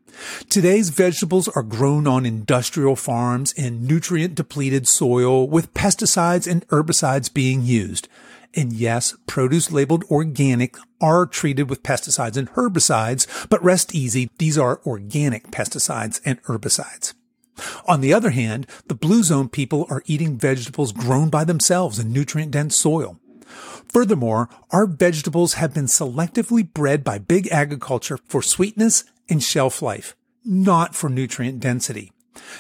Today's 0.50 0.90
vegetables 0.90 1.48
are 1.50 1.64
grown 1.64 2.08
on 2.08 2.26
industrial 2.26 2.96
farms 2.96 3.52
in 3.54 3.88
nutrient 3.88 4.36
depleted 4.36 4.88
soil 4.88 5.48
with 5.48 5.74
pesticides 5.74 6.50
and 6.50 6.68
herbicides 6.68 7.34
being 7.34 7.64
used. 7.64 8.08
And 8.56 8.72
yes, 8.72 9.16
produce 9.26 9.72
labeled 9.72 10.04
organic 10.12 10.76
are 11.02 11.26
treated 11.26 11.70
with 11.70 11.84
pesticides 11.84 12.38
and 12.38 12.52
herbicides, 12.52 13.50
but 13.50 13.64
rest 13.64 13.96
easy, 13.96 14.30
these 14.38 14.58
are 14.58 14.82
organic 14.86 15.50
pesticides 15.50 16.22
and 16.24 16.42
herbicides. 16.44 17.14
On 17.88 18.02
the 18.02 18.14
other 18.14 18.32
hand, 18.32 18.68
the 18.88 18.96
blue 18.96 19.24
zone 19.24 19.50
people 19.50 19.86
are 19.90 20.04
eating 20.06 20.38
vegetables 20.38 20.92
grown 20.92 21.30
by 21.30 21.44
themselves 21.44 22.00
in 22.00 22.12
nutrient 22.12 22.52
dense 22.52 22.76
soil. 22.76 23.20
Furthermore, 23.88 24.50
our 24.72 24.88
vegetables 24.88 25.54
have 25.56 25.74
been 25.74 25.86
selectively 25.86 26.72
bred 26.72 27.04
by 27.04 27.20
big 27.20 27.48
agriculture 27.50 28.18
for 28.26 28.42
sweetness 28.42 29.04
and 29.30 29.42
shelf 29.44 29.82
life, 29.82 30.16
not 30.44 30.96
for 30.96 31.10
nutrient 31.10 31.60
density. 31.60 32.12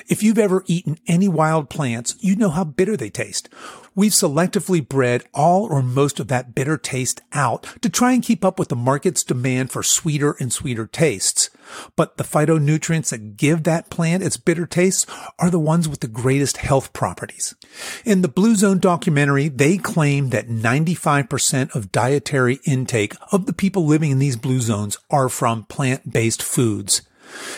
If 0.07 0.21
you've 0.21 0.37
ever 0.37 0.63
eaten 0.67 0.99
any 1.07 1.27
wild 1.27 1.69
plants, 1.69 2.15
you 2.19 2.35
know 2.35 2.49
how 2.49 2.63
bitter 2.63 2.95
they 2.95 3.09
taste. 3.09 3.49
We've 3.95 4.11
selectively 4.11 4.87
bred 4.87 5.23
all 5.33 5.65
or 5.65 5.83
most 5.83 6.19
of 6.19 6.27
that 6.29 6.55
bitter 6.55 6.77
taste 6.77 7.21
out 7.31 7.63
to 7.81 7.89
try 7.89 8.13
and 8.13 8.23
keep 8.23 8.43
up 8.43 8.57
with 8.57 8.69
the 8.69 8.75
market's 8.75 9.23
demand 9.23 9.71
for 9.71 9.83
sweeter 9.83 10.35
and 10.39 10.51
sweeter 10.51 10.87
tastes. 10.87 11.51
But 11.95 12.17
the 12.17 12.23
phytonutrients 12.23 13.09
that 13.09 13.37
give 13.37 13.63
that 13.63 13.89
plant 13.89 14.23
its 14.23 14.37
bitter 14.37 14.65
taste 14.65 15.07
are 15.37 15.51
the 15.51 15.59
ones 15.59 15.87
with 15.87 15.99
the 15.99 16.07
greatest 16.07 16.57
health 16.57 16.91
properties. 16.93 17.55
In 18.03 18.21
the 18.21 18.27
Blue 18.27 18.55
Zone 18.55 18.79
documentary, 18.79 19.47
they 19.47 19.77
claim 19.77 20.29
that 20.29 20.49
95% 20.49 21.75
of 21.75 21.91
dietary 21.91 22.59
intake 22.65 23.15
of 23.31 23.45
the 23.45 23.53
people 23.53 23.85
living 23.85 24.11
in 24.11 24.19
these 24.19 24.35
blue 24.35 24.59
zones 24.59 24.97
are 25.11 25.29
from 25.29 25.63
plant-based 25.65 26.41
foods. 26.41 27.01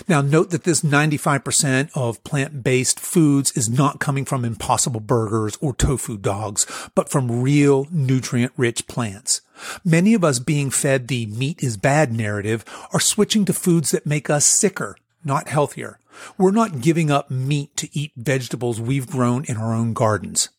Now 0.08 0.22
note 0.22 0.52
that 0.52 0.64
this 0.64 0.82
95% 0.82 1.90
of 1.96 2.24
plant-based 2.24 3.00
foods 3.00 3.52
is 3.54 3.70
not 3.70 4.00
coming 4.00 4.26
from 4.26 4.46
impossible 4.46 5.00
burgers 5.00 5.58
or 5.62 5.74
tofu 5.74 6.18
dogs, 6.18 6.66
but 6.96 7.10
from 7.10 7.42
real 7.42 7.88
nutrient-rich 7.92 8.88
plants. 8.88 9.42
Many 9.84 10.14
of 10.14 10.24
us 10.24 10.40
being 10.40 10.70
fed 10.70 11.08
the 11.08 11.26
meat 11.26 11.64
is 11.64 11.78
bad 11.78 12.14
narrative 12.14 12.66
are 12.94 13.00
switching 13.00 13.46
to 13.46 13.54
foods 13.54 13.92
that 13.92 14.06
make 14.06 14.30
us 14.30 14.46
sicker, 14.46 14.98
not 15.24 15.48
healthier. 15.48 16.00
We're 16.38 16.52
not 16.52 16.82
giving 16.82 17.12
up 17.12 17.30
meat 17.30 17.76
to 17.78 17.90
eat 17.92 18.12
vegetables 18.16 18.80
we've 18.80 19.08
grown 19.08 19.46
in 19.46 19.58
our 19.58 19.74
own 19.74 19.94
gardens. 19.94 20.50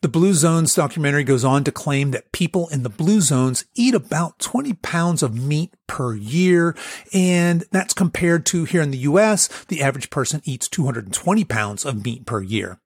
The 0.00 0.08
Blue 0.08 0.34
Zones 0.34 0.74
documentary 0.74 1.24
goes 1.24 1.44
on 1.44 1.64
to 1.64 1.72
claim 1.72 2.10
that 2.10 2.32
people 2.32 2.68
in 2.68 2.82
the 2.82 2.88
Blue 2.88 3.20
Zones 3.20 3.64
eat 3.74 3.94
about 3.94 4.38
20 4.38 4.74
pounds 4.74 5.22
of 5.22 5.34
meat 5.34 5.74
per 5.86 6.14
year. 6.14 6.76
And 7.12 7.64
that's 7.70 7.94
compared 7.94 8.46
to 8.46 8.64
here 8.64 8.82
in 8.82 8.90
the 8.90 8.98
US, 8.98 9.48
the 9.66 9.82
average 9.82 10.10
person 10.10 10.40
eats 10.44 10.68
220 10.68 11.44
pounds 11.44 11.84
of 11.84 12.04
meat 12.04 12.26
per 12.26 12.42
year. 12.42 12.80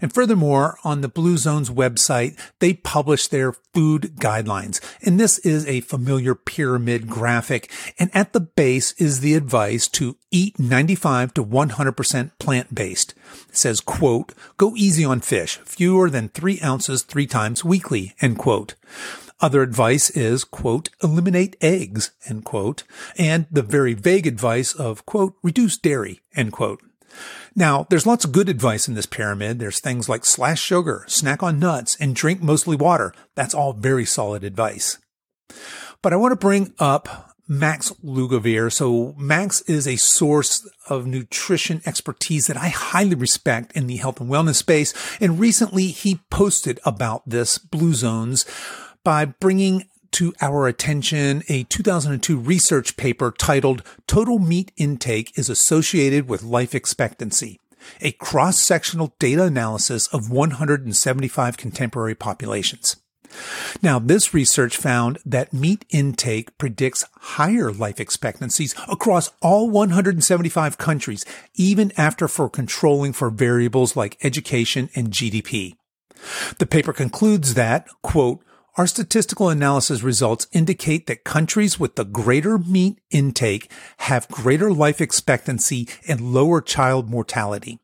And 0.00 0.12
furthermore, 0.12 0.78
on 0.84 1.00
the 1.00 1.08
Blue 1.08 1.36
Zones 1.36 1.70
website, 1.70 2.38
they 2.58 2.74
publish 2.74 3.26
their 3.26 3.52
food 3.52 4.14
guidelines. 4.16 4.80
And 5.02 5.18
this 5.18 5.38
is 5.38 5.66
a 5.66 5.80
familiar 5.82 6.34
pyramid 6.34 7.08
graphic. 7.08 7.70
And 7.98 8.10
at 8.14 8.32
the 8.32 8.40
base 8.40 8.92
is 8.92 9.20
the 9.20 9.34
advice 9.34 9.88
to 9.88 10.16
eat 10.30 10.58
95 10.58 11.34
to 11.34 11.44
100% 11.44 12.30
plant-based. 12.38 13.14
It 13.48 13.56
says, 13.56 13.80
quote, 13.80 14.34
go 14.56 14.74
easy 14.76 15.04
on 15.04 15.20
fish, 15.20 15.58
fewer 15.64 16.10
than 16.10 16.28
three 16.28 16.60
ounces 16.60 17.02
three 17.02 17.26
times 17.26 17.64
weekly, 17.64 18.14
end 18.20 18.38
quote. 18.38 18.74
Other 19.40 19.62
advice 19.62 20.10
is, 20.10 20.44
quote, 20.44 20.90
eliminate 21.02 21.56
eggs, 21.62 22.10
end 22.28 22.44
quote, 22.44 22.84
and 23.16 23.46
the 23.50 23.62
very 23.62 23.94
vague 23.94 24.26
advice 24.26 24.74
of, 24.74 25.06
quote, 25.06 25.34
reduce 25.42 25.78
dairy, 25.78 26.20
end 26.36 26.52
quote. 26.52 26.82
Now, 27.56 27.86
there's 27.90 28.06
lots 28.06 28.24
of 28.24 28.32
good 28.32 28.48
advice 28.48 28.88
in 28.88 28.94
this 28.94 29.06
pyramid. 29.06 29.58
There's 29.58 29.80
things 29.80 30.08
like 30.08 30.24
slash 30.24 30.60
sugar, 30.60 31.04
snack 31.08 31.42
on 31.42 31.58
nuts, 31.58 31.96
and 32.00 32.14
drink 32.14 32.42
mostly 32.42 32.76
water. 32.76 33.12
That's 33.34 33.54
all 33.54 33.72
very 33.72 34.04
solid 34.04 34.44
advice. 34.44 34.98
But 36.02 36.12
I 36.12 36.16
want 36.16 36.32
to 36.32 36.36
bring 36.36 36.72
up 36.78 37.30
Max 37.50 37.90
Lugavere. 38.04 38.72
So 38.72 39.14
Max 39.18 39.60
is 39.62 39.88
a 39.88 39.96
source 39.96 40.68
of 40.88 41.04
nutrition 41.06 41.82
expertise 41.84 42.46
that 42.46 42.56
I 42.56 42.68
highly 42.68 43.16
respect 43.16 43.72
in 43.72 43.88
the 43.88 43.96
health 43.96 44.20
and 44.20 44.30
wellness 44.30 44.54
space. 44.54 44.94
And 45.20 45.40
recently 45.40 45.88
he 45.88 46.20
posted 46.30 46.78
about 46.84 47.28
this 47.28 47.58
blue 47.58 47.92
zones 47.92 48.46
by 49.02 49.24
bringing 49.24 49.88
to 50.12 50.34
our 50.40 50.66
attention 50.66 51.42
a 51.48 51.64
2002 51.64 52.38
research 52.38 52.96
paper 52.96 53.32
titled 53.36 53.82
Total 54.06 54.38
Meat 54.38 54.72
Intake 54.76 55.36
is 55.38 55.48
Associated 55.48 56.28
with 56.28 56.42
Life 56.42 56.74
Expectancy, 56.74 57.58
a 58.00 58.12
cross-sectional 58.12 59.14
data 59.18 59.44
analysis 59.44 60.06
of 60.08 60.30
175 60.30 61.56
contemporary 61.56 62.14
populations. 62.14 62.96
Now, 63.82 63.98
this 63.98 64.34
research 64.34 64.76
found 64.76 65.18
that 65.24 65.52
meat 65.52 65.84
intake 65.90 66.56
predicts 66.58 67.04
higher 67.20 67.72
life 67.72 68.00
expectancies 68.00 68.74
across 68.88 69.30
all 69.40 69.70
175 69.70 70.78
countries, 70.78 71.24
even 71.54 71.92
after 71.96 72.28
for 72.28 72.48
controlling 72.48 73.12
for 73.12 73.30
variables 73.30 73.96
like 73.96 74.18
education 74.24 74.90
and 74.94 75.10
GDP. 75.10 75.74
The 76.58 76.66
paper 76.66 76.92
concludes 76.92 77.54
that, 77.54 77.86
quote, 78.02 78.42
our 78.76 78.86
statistical 78.86 79.48
analysis 79.48 80.02
results 80.02 80.46
indicate 80.52 81.06
that 81.06 81.24
countries 81.24 81.78
with 81.78 81.96
the 81.96 82.04
greater 82.04 82.58
meat 82.58 83.00
intake 83.10 83.70
have 83.98 84.28
greater 84.28 84.72
life 84.72 85.00
expectancy 85.00 85.88
and 86.08 86.32
lower 86.32 86.60
child 86.60 87.10
mortality. 87.10 87.80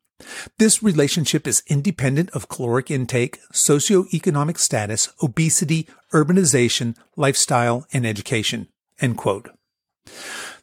This 0.58 0.82
relationship 0.82 1.46
is 1.46 1.62
independent 1.66 2.30
of 2.30 2.48
caloric 2.48 2.90
intake, 2.90 3.38
socioeconomic 3.52 4.58
status, 4.58 5.12
obesity, 5.22 5.86
urbanization, 6.12 6.96
lifestyle, 7.16 7.86
and 7.92 8.06
education. 8.06 8.68
End 9.00 9.18
quote. 9.18 9.50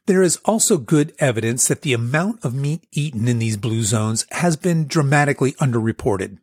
There 0.06 0.24
is 0.24 0.38
also 0.44 0.78
good 0.78 1.14
evidence 1.20 1.68
that 1.68 1.82
the 1.82 1.94
amount 1.94 2.44
of 2.44 2.54
meat 2.54 2.86
eaten 2.92 3.28
in 3.28 3.40
these 3.40 3.56
blue 3.56 3.84
zones 3.84 4.26
has 4.32 4.58
been 4.58 4.88
dramatically 4.88 5.54
underreported. 5.54 6.40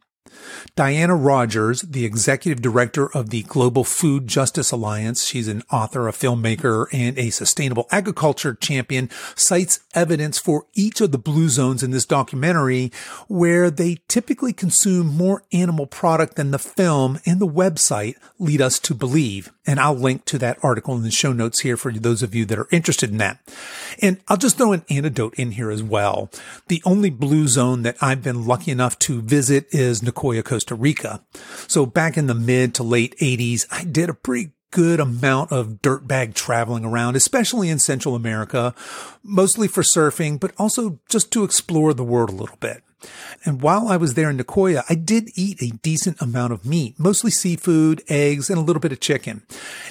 Diana 0.76 1.14
Rogers, 1.14 1.82
the 1.82 2.04
executive 2.04 2.62
director 2.62 3.10
of 3.12 3.30
the 3.30 3.42
Global 3.42 3.84
Food 3.84 4.26
Justice 4.26 4.70
Alliance, 4.70 5.24
she's 5.24 5.48
an 5.48 5.62
author, 5.70 6.08
a 6.08 6.12
filmmaker, 6.12 6.86
and 6.92 7.18
a 7.18 7.30
sustainable 7.30 7.86
agriculture 7.90 8.54
champion, 8.54 9.10
cites 9.34 9.80
evidence 9.94 10.38
for 10.38 10.66
each 10.74 11.00
of 11.00 11.12
the 11.12 11.18
blue 11.18 11.48
zones 11.48 11.82
in 11.82 11.90
this 11.90 12.06
documentary 12.06 12.92
where 13.28 13.70
they 13.70 13.98
typically 14.08 14.52
consume 14.52 15.06
more 15.06 15.42
animal 15.52 15.86
product 15.86 16.36
than 16.36 16.50
the 16.50 16.58
film 16.58 17.18
and 17.26 17.40
the 17.40 17.46
website 17.46 18.16
lead 18.38 18.60
us 18.60 18.78
to 18.78 18.94
believe. 18.94 19.52
And 19.66 19.78
I'll 19.78 19.94
link 19.94 20.24
to 20.26 20.38
that 20.38 20.58
article 20.62 20.96
in 20.96 21.02
the 21.02 21.10
show 21.10 21.32
notes 21.32 21.60
here 21.60 21.76
for 21.76 21.92
those 21.92 22.22
of 22.22 22.34
you 22.34 22.44
that 22.46 22.58
are 22.58 22.68
interested 22.72 23.10
in 23.10 23.18
that. 23.18 23.38
And 24.00 24.18
I'll 24.26 24.36
just 24.36 24.56
throw 24.56 24.72
an 24.72 24.84
anecdote 24.90 25.34
in 25.34 25.52
here 25.52 25.70
as 25.70 25.82
well. 25.82 26.30
The 26.68 26.82
only 26.84 27.10
blue 27.10 27.46
zone 27.46 27.82
that 27.82 27.96
I've 28.00 28.22
been 28.22 28.46
lucky 28.46 28.70
enough 28.70 28.98
to 29.00 29.20
visit 29.20 29.66
is 29.70 30.02
Nicoya, 30.20 30.44
Costa 30.44 30.74
Rica. 30.74 31.22
So 31.66 31.86
back 31.86 32.16
in 32.16 32.26
the 32.26 32.34
mid 32.34 32.74
to 32.74 32.82
late 32.82 33.16
80s, 33.20 33.66
I 33.70 33.84
did 33.84 34.08
a 34.08 34.14
pretty 34.14 34.52
good 34.70 35.00
amount 35.00 35.50
of 35.50 35.82
dirtbag 35.82 36.34
traveling 36.34 36.84
around, 36.84 37.16
especially 37.16 37.68
in 37.68 37.78
Central 37.78 38.14
America, 38.14 38.74
mostly 39.22 39.66
for 39.66 39.82
surfing, 39.82 40.38
but 40.38 40.52
also 40.58 41.00
just 41.08 41.32
to 41.32 41.42
explore 41.42 41.92
the 41.92 42.04
world 42.04 42.30
a 42.30 42.34
little 42.34 42.58
bit. 42.60 42.82
And 43.44 43.62
while 43.62 43.88
I 43.88 43.96
was 43.96 44.12
there 44.12 44.28
in 44.28 44.36
Nicoya, 44.36 44.84
I 44.88 44.94
did 44.94 45.30
eat 45.34 45.62
a 45.62 45.74
decent 45.78 46.20
amount 46.20 46.52
of 46.52 46.66
meat, 46.66 46.96
mostly 46.98 47.30
seafood, 47.30 48.02
eggs, 48.08 48.50
and 48.50 48.58
a 48.58 48.62
little 48.62 48.80
bit 48.80 48.92
of 48.92 49.00
chicken. 49.00 49.42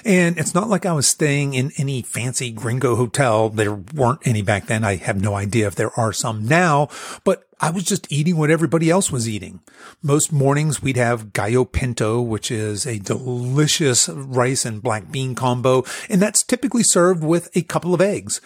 And 0.06 0.38
it's 0.38 0.54
not 0.54 0.70
like 0.70 0.86
I 0.86 0.94
was 0.94 1.08
staying 1.08 1.56
in 1.56 1.72
any 1.78 2.04
fancy 2.04 2.52
gringo 2.52 2.96
hotel. 2.96 3.50
There 3.50 3.74
weren't 3.74 4.26
any 4.26 4.44
back 4.44 4.68
then. 4.68 4.84
I 4.84 4.98
have 4.98 5.20
no 5.20 5.34
idea 5.34 5.66
if 5.66 5.74
there 5.74 5.92
are 6.00 6.14
some 6.14 6.46
now, 6.46 6.88
but 7.24 7.49
I 7.62 7.72
was 7.72 7.84
just 7.84 8.12
eating 8.12 8.38
what 8.38 8.50
everybody 8.50 8.90
else 8.90 9.12
was 9.12 9.28
eating. 9.28 9.60
Most 10.02 10.32
mornings 10.32 10.82
we'd 10.82 10.96
have 10.96 11.34
gallo 11.34 11.66
pinto, 11.66 12.22
which 12.22 12.52
is 12.52 12.86
a 12.86 13.00
delicious 13.00 14.08
rice 14.08 14.66
and 14.66 14.82
black 14.82 15.12
bean 15.12 15.36
combo, 15.36 15.84
and 16.10 16.22
that's 16.22 16.42
typically 16.42 16.84
served 16.84 17.24
with 17.24 17.50
a 17.56 17.64
couple 17.64 17.94
of 17.94 18.00
eggs. 18.00 18.40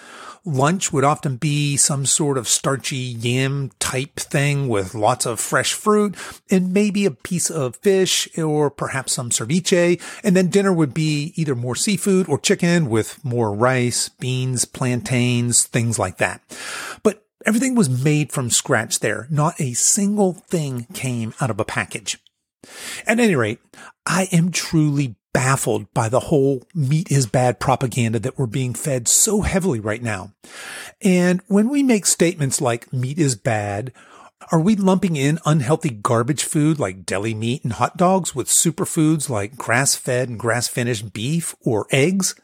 Lunch 0.45 0.91
would 0.91 1.05
often 1.05 1.37
be 1.37 1.77
some 1.77 2.05
sort 2.05 2.37
of 2.37 2.49
starchy 2.49 2.97
yam 2.97 3.71
type 3.79 4.15
thing 4.17 4.67
with 4.67 4.93
lots 4.93 5.25
of 5.25 5.39
fresh 5.39 5.71
fruit 5.71 6.15
and 6.51 6.73
maybe 6.73 7.05
a 7.05 7.11
piece 7.11 7.49
of 7.49 7.77
fish 7.77 8.27
or 8.37 8.69
perhaps 8.69 9.13
some 9.13 9.29
ceviche. 9.29 10.01
And 10.21 10.35
then 10.35 10.49
dinner 10.49 10.73
would 10.73 10.93
be 10.93 11.31
either 11.35 11.55
more 11.55 11.75
seafood 11.75 12.27
or 12.27 12.37
chicken 12.37 12.89
with 12.89 13.23
more 13.23 13.53
rice, 13.53 14.09
beans, 14.09 14.65
plantains, 14.65 15.63
things 15.63 15.97
like 15.97 16.17
that. 16.17 16.41
But 17.03 17.22
everything 17.45 17.75
was 17.75 18.03
made 18.03 18.31
from 18.31 18.49
scratch 18.49 18.99
there. 18.99 19.27
Not 19.29 19.59
a 19.59 19.73
single 19.73 20.33
thing 20.33 20.87
came 20.93 21.33
out 21.39 21.49
of 21.49 21.59
a 21.59 21.65
package. 21.65 22.19
At 23.05 23.19
any 23.19 23.35
rate, 23.35 23.59
I 24.05 24.27
am 24.31 24.51
truly 24.51 25.15
baffled 25.33 25.91
by 25.93 26.09
the 26.09 26.21
whole 26.21 26.63
meat 26.75 27.11
is 27.11 27.25
bad 27.25 27.59
propaganda 27.59 28.19
that 28.19 28.37
we're 28.37 28.45
being 28.45 28.73
fed 28.73 29.07
so 29.07 29.41
heavily 29.41 29.79
right 29.79 30.01
now. 30.01 30.31
And 31.01 31.41
when 31.47 31.69
we 31.69 31.83
make 31.83 32.05
statements 32.05 32.61
like 32.61 32.93
meat 32.93 33.17
is 33.17 33.35
bad, 33.35 33.91
are 34.51 34.59
we 34.59 34.75
lumping 34.75 35.15
in 35.15 35.39
unhealthy 35.45 35.89
garbage 35.89 36.43
food 36.43 36.79
like 36.79 37.05
deli 37.05 37.33
meat 37.33 37.63
and 37.63 37.73
hot 37.73 37.97
dogs 37.97 38.35
with 38.35 38.47
superfoods 38.47 39.29
like 39.29 39.57
grass 39.57 39.95
fed 39.95 40.29
and 40.29 40.39
grass 40.39 40.67
finished 40.67 41.13
beef 41.13 41.55
or 41.61 41.87
eggs? 41.91 42.35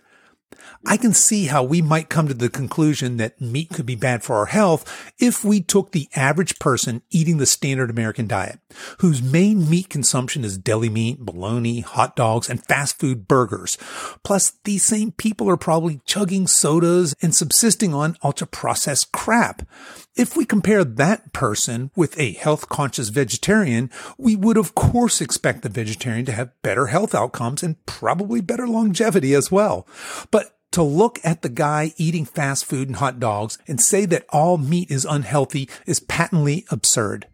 I 0.86 0.98
can 0.98 1.14
see 1.14 1.46
how 1.46 1.64
we 1.64 1.82
might 1.82 2.10
come 2.10 2.28
to 2.28 2.34
the 2.34 2.50
conclusion 2.50 3.18
that 3.18 3.40
meat 3.42 3.70
could 3.70 3.86
be 3.86 3.96
bad 3.96 4.24
for 4.24 4.38
our 4.38 4.46
health 4.46 5.12
if 5.20 5.44
we 5.44 5.62
took 5.62 5.92
the 5.92 6.08
average 6.16 6.58
person 6.58 7.02
eating 7.12 7.38
the 7.38 7.46
standard 7.46 7.90
American 7.90 8.28
diet, 8.28 8.60
whose 9.00 9.22
main 9.22 9.70
meat 9.70 9.90
consumption 9.90 10.46
is 10.46 10.58
deli 10.58 10.90
meat, 10.90 11.20
bologna, 11.20 11.82
hot 11.82 12.16
dogs, 12.16 12.50
and 12.50 12.66
fast 12.66 12.98
food 12.98 13.28
burgers. 13.28 13.78
Plus, 14.24 14.54
these 14.64 14.84
same 14.84 15.12
people 15.12 15.50
are 15.50 15.58
probably 15.58 16.02
chugging 16.06 16.48
sodas 16.48 17.14
and 17.22 17.36
subsisting 17.36 17.94
on 17.94 18.16
ultra 18.24 18.48
processed 18.48 19.12
crap. 19.12 19.64
If 20.20 20.36
we 20.36 20.44
compare 20.44 20.84
that 20.84 21.32
person 21.32 21.92
with 21.96 22.20
a 22.20 22.34
health 22.34 22.68
conscious 22.68 23.08
vegetarian, 23.08 23.90
we 24.18 24.36
would 24.36 24.58
of 24.58 24.76
course 24.76 25.22
expect 25.22 25.62
the 25.62 25.70
vegetarian 25.70 26.26
to 26.26 26.34
have 26.34 26.62
better 26.62 26.88
health 26.88 27.16
outcomes 27.16 27.64
and 27.64 27.78
probably 27.86 28.42
better 28.42 28.68
longevity 28.68 29.34
as 29.34 29.50
well. 29.50 29.88
But 30.30 30.58
to 30.74 30.84
look 30.84 31.20
at 31.24 31.42
the 31.42 31.48
guy 31.48 31.94
eating 31.96 32.26
fast 32.26 32.66
food 32.66 32.90
and 32.90 32.98
hot 32.98 33.22
dogs 33.22 33.60
and 33.66 33.80
say 33.80 34.06
that 34.08 34.26
all 34.28 34.58
meat 34.58 34.92
is 34.92 35.06
unhealthy 35.06 35.70
is 35.86 36.02
patently 36.02 36.66
absurd. 36.70 37.26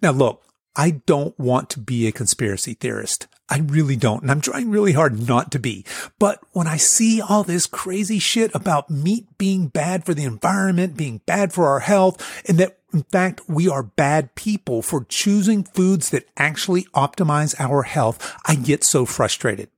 Now 0.00 0.12
look, 0.12 0.44
I 0.76 1.02
don't 1.04 1.36
want 1.36 1.68
to 1.70 1.80
be 1.80 2.06
a 2.06 2.12
conspiracy 2.12 2.74
theorist. 2.74 3.26
I 3.48 3.58
really 3.58 3.96
don't. 3.96 4.22
And 4.22 4.30
I'm 4.30 4.40
trying 4.40 4.70
really 4.70 4.92
hard 4.92 5.26
not 5.26 5.52
to 5.52 5.58
be. 5.58 5.84
But 6.18 6.40
when 6.52 6.66
I 6.66 6.76
see 6.76 7.20
all 7.20 7.44
this 7.44 7.66
crazy 7.66 8.18
shit 8.18 8.52
about 8.54 8.90
meat 8.90 9.38
being 9.38 9.68
bad 9.68 10.04
for 10.04 10.14
the 10.14 10.24
environment, 10.24 10.96
being 10.96 11.20
bad 11.26 11.52
for 11.52 11.66
our 11.66 11.80
health, 11.80 12.44
and 12.48 12.58
that 12.58 12.78
in 12.92 13.02
fact, 13.04 13.42
we 13.46 13.68
are 13.68 13.82
bad 13.82 14.34
people 14.36 14.80
for 14.80 15.04
choosing 15.04 15.64
foods 15.64 16.10
that 16.10 16.26
actually 16.36 16.84
optimize 16.94 17.54
our 17.58 17.82
health, 17.82 18.34
I 18.46 18.54
get 18.54 18.84
so 18.84 19.04
frustrated. 19.04 19.68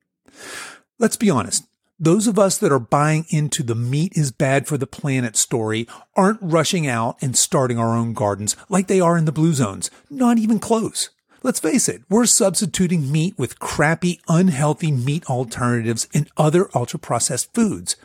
Let's 0.99 1.17
be 1.17 1.29
honest. 1.29 1.65
Those 1.99 2.29
of 2.29 2.39
us 2.39 2.59
that 2.59 2.71
are 2.71 2.79
buying 2.79 3.27
into 3.29 3.65
the 3.65 3.75
meat 3.75 4.13
is 4.15 4.31
bad 4.31 4.69
for 4.69 4.79
the 4.79 4.87
planet 4.87 5.37
story 5.37 5.89
aren't 6.15 6.39
rushing 6.41 6.87
out 6.87 7.17
and 7.21 7.37
starting 7.37 7.77
our 7.77 7.97
own 7.97 8.13
gardens 8.13 8.55
like 8.69 8.87
they 8.87 9.01
are 9.01 9.19
in 9.19 9.25
the 9.25 9.33
blue 9.33 9.53
zones. 9.53 9.91
Not 10.09 10.39
even 10.39 10.61
close. 10.61 11.11
Let's 11.49 11.61
face 11.61 11.89
it, 11.89 12.03
we're 12.11 12.27
substituting 12.27 13.11
meat 13.11 13.39
with 13.39 13.59
crappy, 13.59 14.21
unhealthy 14.29 14.93
meat 14.93 15.25
alternatives 15.31 16.07
and 16.13 16.31
other 16.37 16.69
ultra 16.75 16.99
processed 16.99 17.55
foods. 17.55 17.97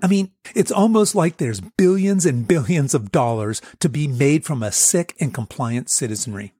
I 0.00 0.06
mean, 0.06 0.30
it's 0.54 0.70
almost 0.70 1.16
like 1.16 1.38
there's 1.38 1.60
billions 1.60 2.24
and 2.24 2.46
billions 2.46 2.94
of 2.94 3.10
dollars 3.10 3.60
to 3.80 3.88
be 3.88 4.06
made 4.06 4.44
from 4.44 4.62
a 4.62 4.70
sick 4.70 5.16
and 5.18 5.34
compliant 5.34 5.90
citizenry. 5.90 6.52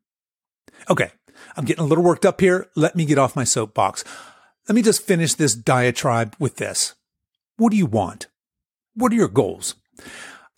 Okay, 0.90 1.12
I'm 1.56 1.64
getting 1.64 1.84
a 1.84 1.86
little 1.86 2.02
worked 2.02 2.26
up 2.26 2.40
here. 2.40 2.66
Let 2.74 2.96
me 2.96 3.04
get 3.04 3.18
off 3.18 3.36
my 3.36 3.44
soapbox. 3.44 4.02
Let 4.68 4.74
me 4.74 4.82
just 4.82 5.06
finish 5.06 5.34
this 5.34 5.54
diatribe 5.54 6.34
with 6.40 6.56
this. 6.56 6.96
What 7.56 7.70
do 7.70 7.76
you 7.76 7.86
want? 7.86 8.26
What 8.96 9.12
are 9.12 9.14
your 9.14 9.28
goals? 9.28 9.76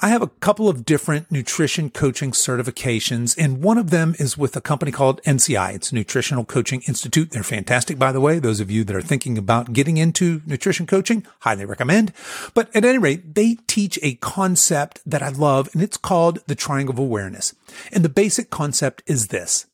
I 0.05 0.09
have 0.09 0.21
a 0.21 0.27
couple 0.27 0.69
of 0.69 0.85
different 0.85 1.31
nutrition 1.31 1.89
coaching 1.89 2.33
certifications, 2.33 3.37
and 3.39 3.63
one 3.63 3.79
of 3.79 3.91
them 3.91 4.17
is 4.19 4.37
with 4.37 4.57
a 4.57 4.61
company 4.61 4.91
called 4.91 5.23
NCI. 5.23 5.77
It's 5.77 5.93
Nutritional 5.93 6.45
Coaching 6.45 6.83
Institute. 6.89 7.31
They're 7.31 7.45
fantastic, 7.45 8.01
by 8.01 8.11
the 8.11 8.21
way. 8.21 8.41
Those 8.41 8.59
of 8.59 8.69
you 8.69 8.83
that 8.83 8.97
are 8.97 9.01
thinking 9.01 9.39
about 9.39 9.73
getting 9.73 9.99
into 9.99 10.43
nutrition 10.45 10.89
coaching, 10.89 11.25
highly 11.43 11.65
recommend. 11.65 12.13
But 12.53 12.75
at 12.75 12.85
any 12.85 12.99
rate, 12.99 13.37
they 13.37 13.59
teach 13.69 13.97
a 14.03 14.17
concept 14.17 15.01
that 15.07 15.23
I 15.23 15.29
love, 15.29 15.69
and 15.73 15.81
it's 15.81 15.97
called 15.97 16.41
the 16.49 16.57
triangle 16.57 16.95
of 16.95 16.99
awareness. 16.99 17.55
And 17.93 18.05
the 18.05 18.09
basic 18.09 18.51
concept 18.51 19.05
is 19.07 19.29
this. 19.29 19.67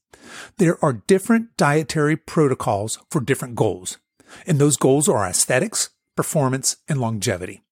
There 0.59 0.77
are 0.85 0.93
different 1.07 1.57
dietary 1.57 2.19
protocols 2.19 2.99
for 3.11 3.23
different 3.23 3.55
goals. 3.55 3.97
And 4.47 4.59
those 4.59 4.77
goals 4.77 5.09
are 5.09 5.25
aesthetics, 5.25 5.89
performance, 6.17 6.77
and 6.87 7.01
longevity. 7.01 7.63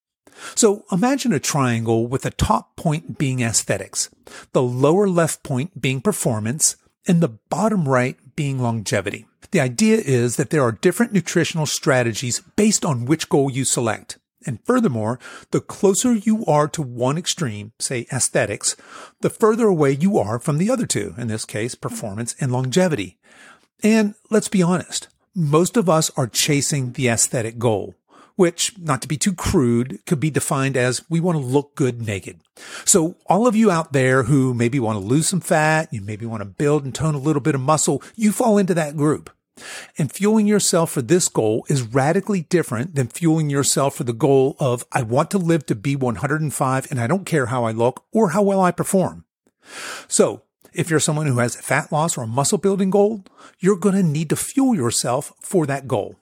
So 0.54 0.84
imagine 0.92 1.32
a 1.32 1.40
triangle 1.40 2.06
with 2.06 2.22
the 2.22 2.30
top 2.30 2.76
point 2.76 3.18
being 3.18 3.40
aesthetics, 3.40 4.10
the 4.52 4.62
lower 4.62 5.08
left 5.08 5.42
point 5.42 5.80
being 5.80 6.00
performance, 6.00 6.76
and 7.06 7.20
the 7.20 7.38
bottom 7.48 7.88
right 7.88 8.16
being 8.36 8.58
longevity. 8.58 9.26
The 9.50 9.60
idea 9.60 9.98
is 9.98 10.36
that 10.36 10.50
there 10.50 10.62
are 10.62 10.72
different 10.72 11.12
nutritional 11.12 11.66
strategies 11.66 12.40
based 12.56 12.84
on 12.84 13.04
which 13.04 13.28
goal 13.28 13.50
you 13.50 13.64
select. 13.64 14.18
And 14.44 14.64
furthermore, 14.64 15.18
the 15.50 15.60
closer 15.60 16.14
you 16.14 16.44
are 16.46 16.68
to 16.68 16.82
one 16.82 17.18
extreme, 17.18 17.72
say 17.78 18.06
aesthetics, 18.12 18.76
the 19.20 19.30
further 19.30 19.66
away 19.66 19.92
you 19.92 20.18
are 20.18 20.38
from 20.38 20.58
the 20.58 20.70
other 20.70 20.86
two, 20.86 21.14
in 21.18 21.26
this 21.28 21.44
case, 21.44 21.74
performance 21.74 22.36
and 22.40 22.52
longevity. 22.52 23.18
And 23.82 24.14
let's 24.30 24.48
be 24.48 24.62
honest, 24.62 25.08
most 25.34 25.76
of 25.76 25.88
us 25.88 26.10
are 26.16 26.28
chasing 26.28 26.92
the 26.92 27.08
aesthetic 27.08 27.58
goal, 27.58 27.94
which, 28.36 28.78
not 28.78 29.02
to 29.02 29.08
be 29.08 29.16
too 29.16 29.34
crude, 29.34 29.98
could 30.06 30.20
be 30.20 30.30
defined 30.30 30.76
as 30.76 31.02
we 31.10 31.20
want 31.20 31.36
to 31.36 31.44
look 31.44 31.74
good 31.74 32.00
naked. 32.00 32.40
So 32.84 33.16
all 33.26 33.46
of 33.46 33.56
you 33.56 33.70
out 33.70 33.92
there 33.92 34.24
who 34.24 34.54
maybe 34.54 34.78
want 34.78 35.00
to 35.00 35.04
lose 35.04 35.28
some 35.28 35.40
fat, 35.40 35.92
you 35.92 36.00
maybe 36.00 36.26
want 36.26 36.42
to 36.42 36.46
build 36.46 36.84
and 36.84 36.94
tone 36.94 37.14
a 37.14 37.18
little 37.18 37.42
bit 37.42 37.54
of 37.54 37.60
muscle, 37.60 38.02
you 38.14 38.32
fall 38.32 38.58
into 38.58 38.74
that 38.74 38.96
group. 38.96 39.30
And 39.96 40.12
fueling 40.12 40.46
yourself 40.46 40.90
for 40.90 41.02
this 41.02 41.28
goal 41.28 41.64
is 41.68 41.82
radically 41.82 42.42
different 42.42 42.94
than 42.94 43.08
fueling 43.08 43.48
yourself 43.48 43.96
for 43.96 44.04
the 44.04 44.12
goal 44.12 44.54
of, 44.60 44.84
I 44.92 45.02
want 45.02 45.30
to 45.30 45.38
live 45.38 45.64
to 45.66 45.74
be 45.74 45.96
105 45.96 46.90
and 46.90 47.00
I 47.00 47.06
don't 47.06 47.24
care 47.24 47.46
how 47.46 47.64
I 47.64 47.72
look 47.72 48.04
or 48.12 48.30
how 48.30 48.42
well 48.42 48.60
I 48.60 48.70
perform. 48.70 49.24
So 50.08 50.42
if 50.74 50.90
you're 50.90 51.00
someone 51.00 51.26
who 51.26 51.38
has 51.38 51.56
a 51.56 51.62
fat 51.62 51.90
loss 51.90 52.18
or 52.18 52.24
a 52.24 52.28
muscle 52.28 52.58
building 52.58 52.90
goal, 52.90 53.24
you're 53.58 53.76
going 53.76 53.94
to 53.94 54.02
need 54.02 54.28
to 54.28 54.36
fuel 54.36 54.74
yourself 54.74 55.32
for 55.40 55.64
that 55.66 55.88
goal. 55.88 56.16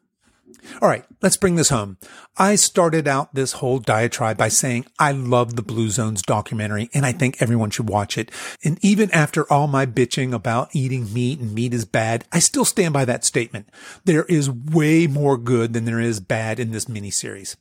All 0.80 0.88
right, 0.88 1.04
let's 1.22 1.36
bring 1.36 1.56
this 1.56 1.68
home. 1.68 1.98
I 2.36 2.56
started 2.56 3.06
out 3.06 3.34
this 3.34 3.52
whole 3.52 3.78
diatribe 3.78 4.36
by 4.36 4.48
saying 4.48 4.86
I 4.98 5.12
love 5.12 5.56
the 5.56 5.62
Blue 5.62 5.88
Zones 5.88 6.22
documentary 6.22 6.90
and 6.92 7.06
I 7.06 7.12
think 7.12 7.40
everyone 7.40 7.70
should 7.70 7.88
watch 7.88 8.18
it. 8.18 8.30
And 8.64 8.78
even 8.82 9.10
after 9.12 9.50
all 9.52 9.66
my 9.66 9.86
bitching 9.86 10.32
about 10.32 10.74
eating 10.74 11.12
meat 11.12 11.38
and 11.38 11.54
meat 11.54 11.74
is 11.74 11.84
bad, 11.84 12.24
I 12.32 12.38
still 12.38 12.64
stand 12.64 12.92
by 12.92 13.04
that 13.04 13.24
statement. 13.24 13.68
There 14.04 14.24
is 14.24 14.50
way 14.50 15.06
more 15.06 15.36
good 15.36 15.72
than 15.72 15.84
there 15.84 16.00
is 16.00 16.20
bad 16.20 16.58
in 16.58 16.70
this 16.70 16.86
miniseries. 16.86 17.56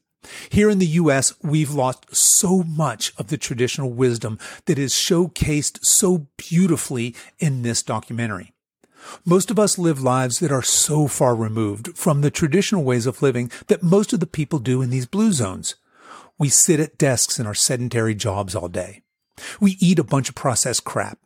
Here 0.49 0.69
in 0.69 0.79
the 0.79 0.85
U.S., 0.85 1.33
we've 1.41 1.71
lost 1.71 2.15
so 2.15 2.63
much 2.63 3.13
of 3.17 3.27
the 3.27 3.37
traditional 3.37 3.91
wisdom 3.91 4.39
that 4.65 4.79
is 4.79 4.93
showcased 4.93 5.79
so 5.83 6.27
beautifully 6.37 7.15
in 7.39 7.61
this 7.61 7.83
documentary. 7.83 8.53
Most 9.25 9.51
of 9.51 9.59
us 9.59 9.77
live 9.77 10.01
lives 10.01 10.39
that 10.39 10.51
are 10.51 10.61
so 10.61 11.07
far 11.07 11.35
removed 11.35 11.97
from 11.97 12.21
the 12.21 12.31
traditional 12.31 12.83
ways 12.83 13.05
of 13.05 13.21
living 13.21 13.51
that 13.67 13.83
most 13.83 14.13
of 14.13 14.19
the 14.19 14.27
people 14.27 14.59
do 14.59 14.81
in 14.81 14.89
these 14.89 15.05
blue 15.05 15.31
zones. 15.31 15.75
We 16.37 16.49
sit 16.49 16.79
at 16.79 16.97
desks 16.97 17.39
in 17.39 17.45
our 17.45 17.53
sedentary 17.53 18.15
jobs 18.15 18.55
all 18.55 18.67
day. 18.67 19.01
We 19.59 19.77
eat 19.79 19.99
a 19.99 20.03
bunch 20.03 20.29
of 20.29 20.35
processed 20.35 20.83
crap. 20.83 21.19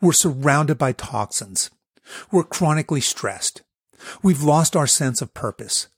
We're 0.00 0.12
surrounded 0.12 0.78
by 0.78 0.92
toxins. 0.92 1.70
We're 2.30 2.44
chronically 2.44 3.00
stressed. 3.00 3.62
We've 4.22 4.42
lost 4.42 4.76
our 4.76 4.86
sense 4.86 5.20
of 5.20 5.34
purpose. 5.34 5.88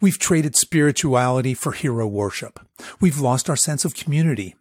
We've 0.00 0.18
traded 0.18 0.56
spirituality 0.56 1.54
for 1.54 1.72
hero 1.72 2.06
worship. 2.06 2.60
We've 3.00 3.18
lost 3.18 3.48
our 3.48 3.56
sense 3.56 3.84
of 3.84 3.94
community. 3.94 4.54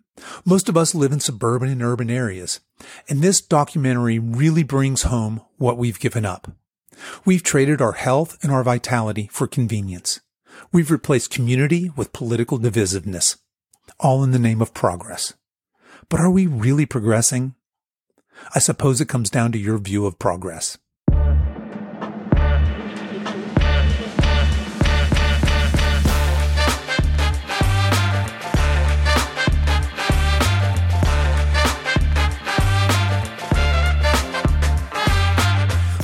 Most 0.46 0.70
of 0.70 0.78
us 0.78 0.96
live 0.96 1.12
in 1.12 1.20
suburban 1.20 1.70
and 1.70 1.84
urban 1.84 2.10
areas, 2.10 2.60
and 3.10 3.22
this 3.22 3.42
documentary 3.42 4.20
really 4.20 4.64
brings 4.64 5.04
home 5.04 5.42
what 5.58 5.78
we've 5.78 6.00
given 6.00 6.26
up. 6.26 6.52
We've 7.26 7.44
traded 7.44 7.82
our 7.82 7.94
health 7.94 8.38
and 8.42 8.52
our 8.52 8.64
vitality 8.64 9.30
for 9.32 9.48
convenience. 9.48 10.22
We've 10.72 10.92
replaced 10.92 11.32
community 11.32 11.92
with 11.96 12.14
political 12.14 12.58
divisiveness, 12.58 13.38
all 14.00 14.24
in 14.24 14.32
the 14.32 14.40
name 14.40 14.62
of 14.62 14.74
progress. 14.74 15.34
But 16.10 16.22
are 16.22 16.32
we 16.32 16.48
really 16.48 16.86
progressing? 16.86 17.56
I 18.54 18.60
suppose 18.60 19.02
it 19.02 19.10
comes 19.10 19.30
down 19.30 19.52
to 19.52 19.58
your 19.58 19.78
view 19.78 20.06
of 20.06 20.20
progress. 20.20 20.78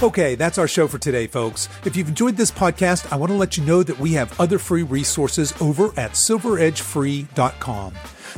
Okay, 0.04 0.34
that's 0.34 0.58
our 0.58 0.68
show 0.68 0.88
for 0.88 0.98
today, 0.98 1.28
folks. 1.28 1.70
If 1.86 1.96
you've 1.96 2.08
enjoyed 2.08 2.36
this 2.36 2.50
podcast, 2.50 3.14
I 3.14 3.18
want 3.18 3.32
to 3.32 3.38
let 3.38 3.56
you 3.56 3.64
know 3.64 3.84
that 3.84 4.00
we 4.00 4.14
have 4.14 4.40
other 4.40 4.58
free 4.58 4.82
resources 4.82 5.54
over 5.62 5.90
at 5.96 6.14
silveredgefree.com. 6.14 7.94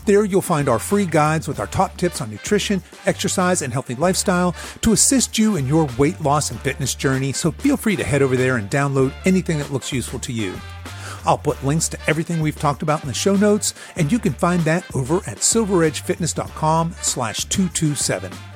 There 0.05 0.25
you'll 0.25 0.41
find 0.41 0.67
our 0.67 0.79
free 0.79 1.05
guides 1.05 1.47
with 1.47 1.61
our 1.61 1.67
top 1.67 1.95
tips 1.95 2.19
on 2.19 2.29
nutrition, 2.29 2.83
exercise, 3.05 3.61
and 3.61 3.71
healthy 3.71 3.95
lifestyle 3.95 4.53
to 4.81 4.91
assist 4.91 5.37
you 5.39 5.55
in 5.55 5.65
your 5.65 5.87
weight 5.97 6.19
loss 6.19 6.51
and 6.51 6.59
fitness 6.59 6.95
journey. 6.95 7.31
So 7.31 7.51
feel 7.51 7.77
free 7.77 7.95
to 7.95 8.03
head 8.03 8.21
over 8.21 8.35
there 8.35 8.57
and 8.57 8.69
download 8.69 9.13
anything 9.23 9.59
that 9.59 9.71
looks 9.71 9.93
useful 9.93 10.19
to 10.19 10.33
you. 10.33 10.53
I'll 11.25 11.37
put 11.37 11.63
links 11.63 11.87
to 11.89 11.99
everything 12.07 12.41
we've 12.41 12.59
talked 12.59 12.81
about 12.81 13.03
in 13.03 13.07
the 13.07 13.13
show 13.13 13.37
notes, 13.37 13.73
and 13.95 14.11
you 14.11 14.19
can 14.19 14.33
find 14.33 14.63
that 14.63 14.83
over 14.93 15.17
at 15.19 15.37
silveredgefitness.com 15.37 16.95
slash 17.01 17.45
227. 17.45 18.52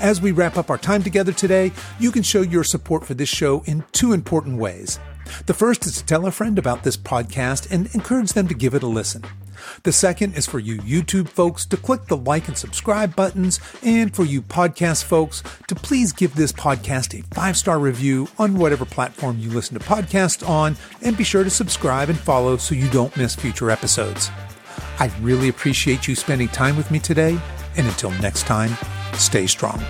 As 0.00 0.20
we 0.20 0.32
wrap 0.32 0.56
up 0.56 0.70
our 0.70 0.78
time 0.78 1.02
together 1.02 1.32
today, 1.32 1.72
you 1.98 2.12
can 2.12 2.22
show 2.22 2.42
your 2.42 2.64
support 2.64 3.04
for 3.04 3.14
this 3.14 3.28
show 3.28 3.62
in 3.66 3.84
two 3.92 4.12
important 4.12 4.58
ways. 4.58 4.98
The 5.46 5.54
first 5.54 5.86
is 5.86 5.98
to 5.98 6.04
tell 6.04 6.26
a 6.26 6.30
friend 6.30 6.58
about 6.58 6.82
this 6.82 6.96
podcast 6.96 7.70
and 7.70 7.92
encourage 7.94 8.32
them 8.32 8.48
to 8.48 8.54
give 8.54 8.74
it 8.74 8.82
a 8.82 8.86
listen. 8.86 9.24
The 9.82 9.92
second 9.92 10.34
is 10.34 10.46
for 10.46 10.58
you 10.58 10.78
YouTube 10.78 11.28
folks 11.28 11.66
to 11.66 11.76
click 11.76 12.06
the 12.06 12.16
like 12.16 12.48
and 12.48 12.56
subscribe 12.56 13.14
buttons, 13.14 13.60
and 13.82 14.14
for 14.14 14.24
you 14.24 14.42
podcast 14.42 15.04
folks 15.04 15.42
to 15.68 15.74
please 15.74 16.12
give 16.12 16.34
this 16.34 16.52
podcast 16.52 17.18
a 17.18 17.22
five 17.34 17.56
star 17.56 17.78
review 17.78 18.28
on 18.38 18.56
whatever 18.56 18.84
platform 18.84 19.38
you 19.38 19.50
listen 19.50 19.78
to 19.78 19.84
podcasts 19.84 20.46
on, 20.48 20.76
and 21.02 21.16
be 21.16 21.24
sure 21.24 21.44
to 21.44 21.50
subscribe 21.50 22.08
and 22.08 22.18
follow 22.18 22.56
so 22.56 22.74
you 22.74 22.88
don't 22.90 23.16
miss 23.16 23.34
future 23.34 23.70
episodes. 23.70 24.30
I 24.98 25.12
really 25.20 25.48
appreciate 25.48 26.08
you 26.08 26.14
spending 26.14 26.48
time 26.48 26.76
with 26.76 26.90
me 26.90 26.98
today, 26.98 27.38
and 27.76 27.86
until 27.86 28.10
next 28.12 28.46
time, 28.46 28.76
stay 29.14 29.46
strong. 29.46 29.80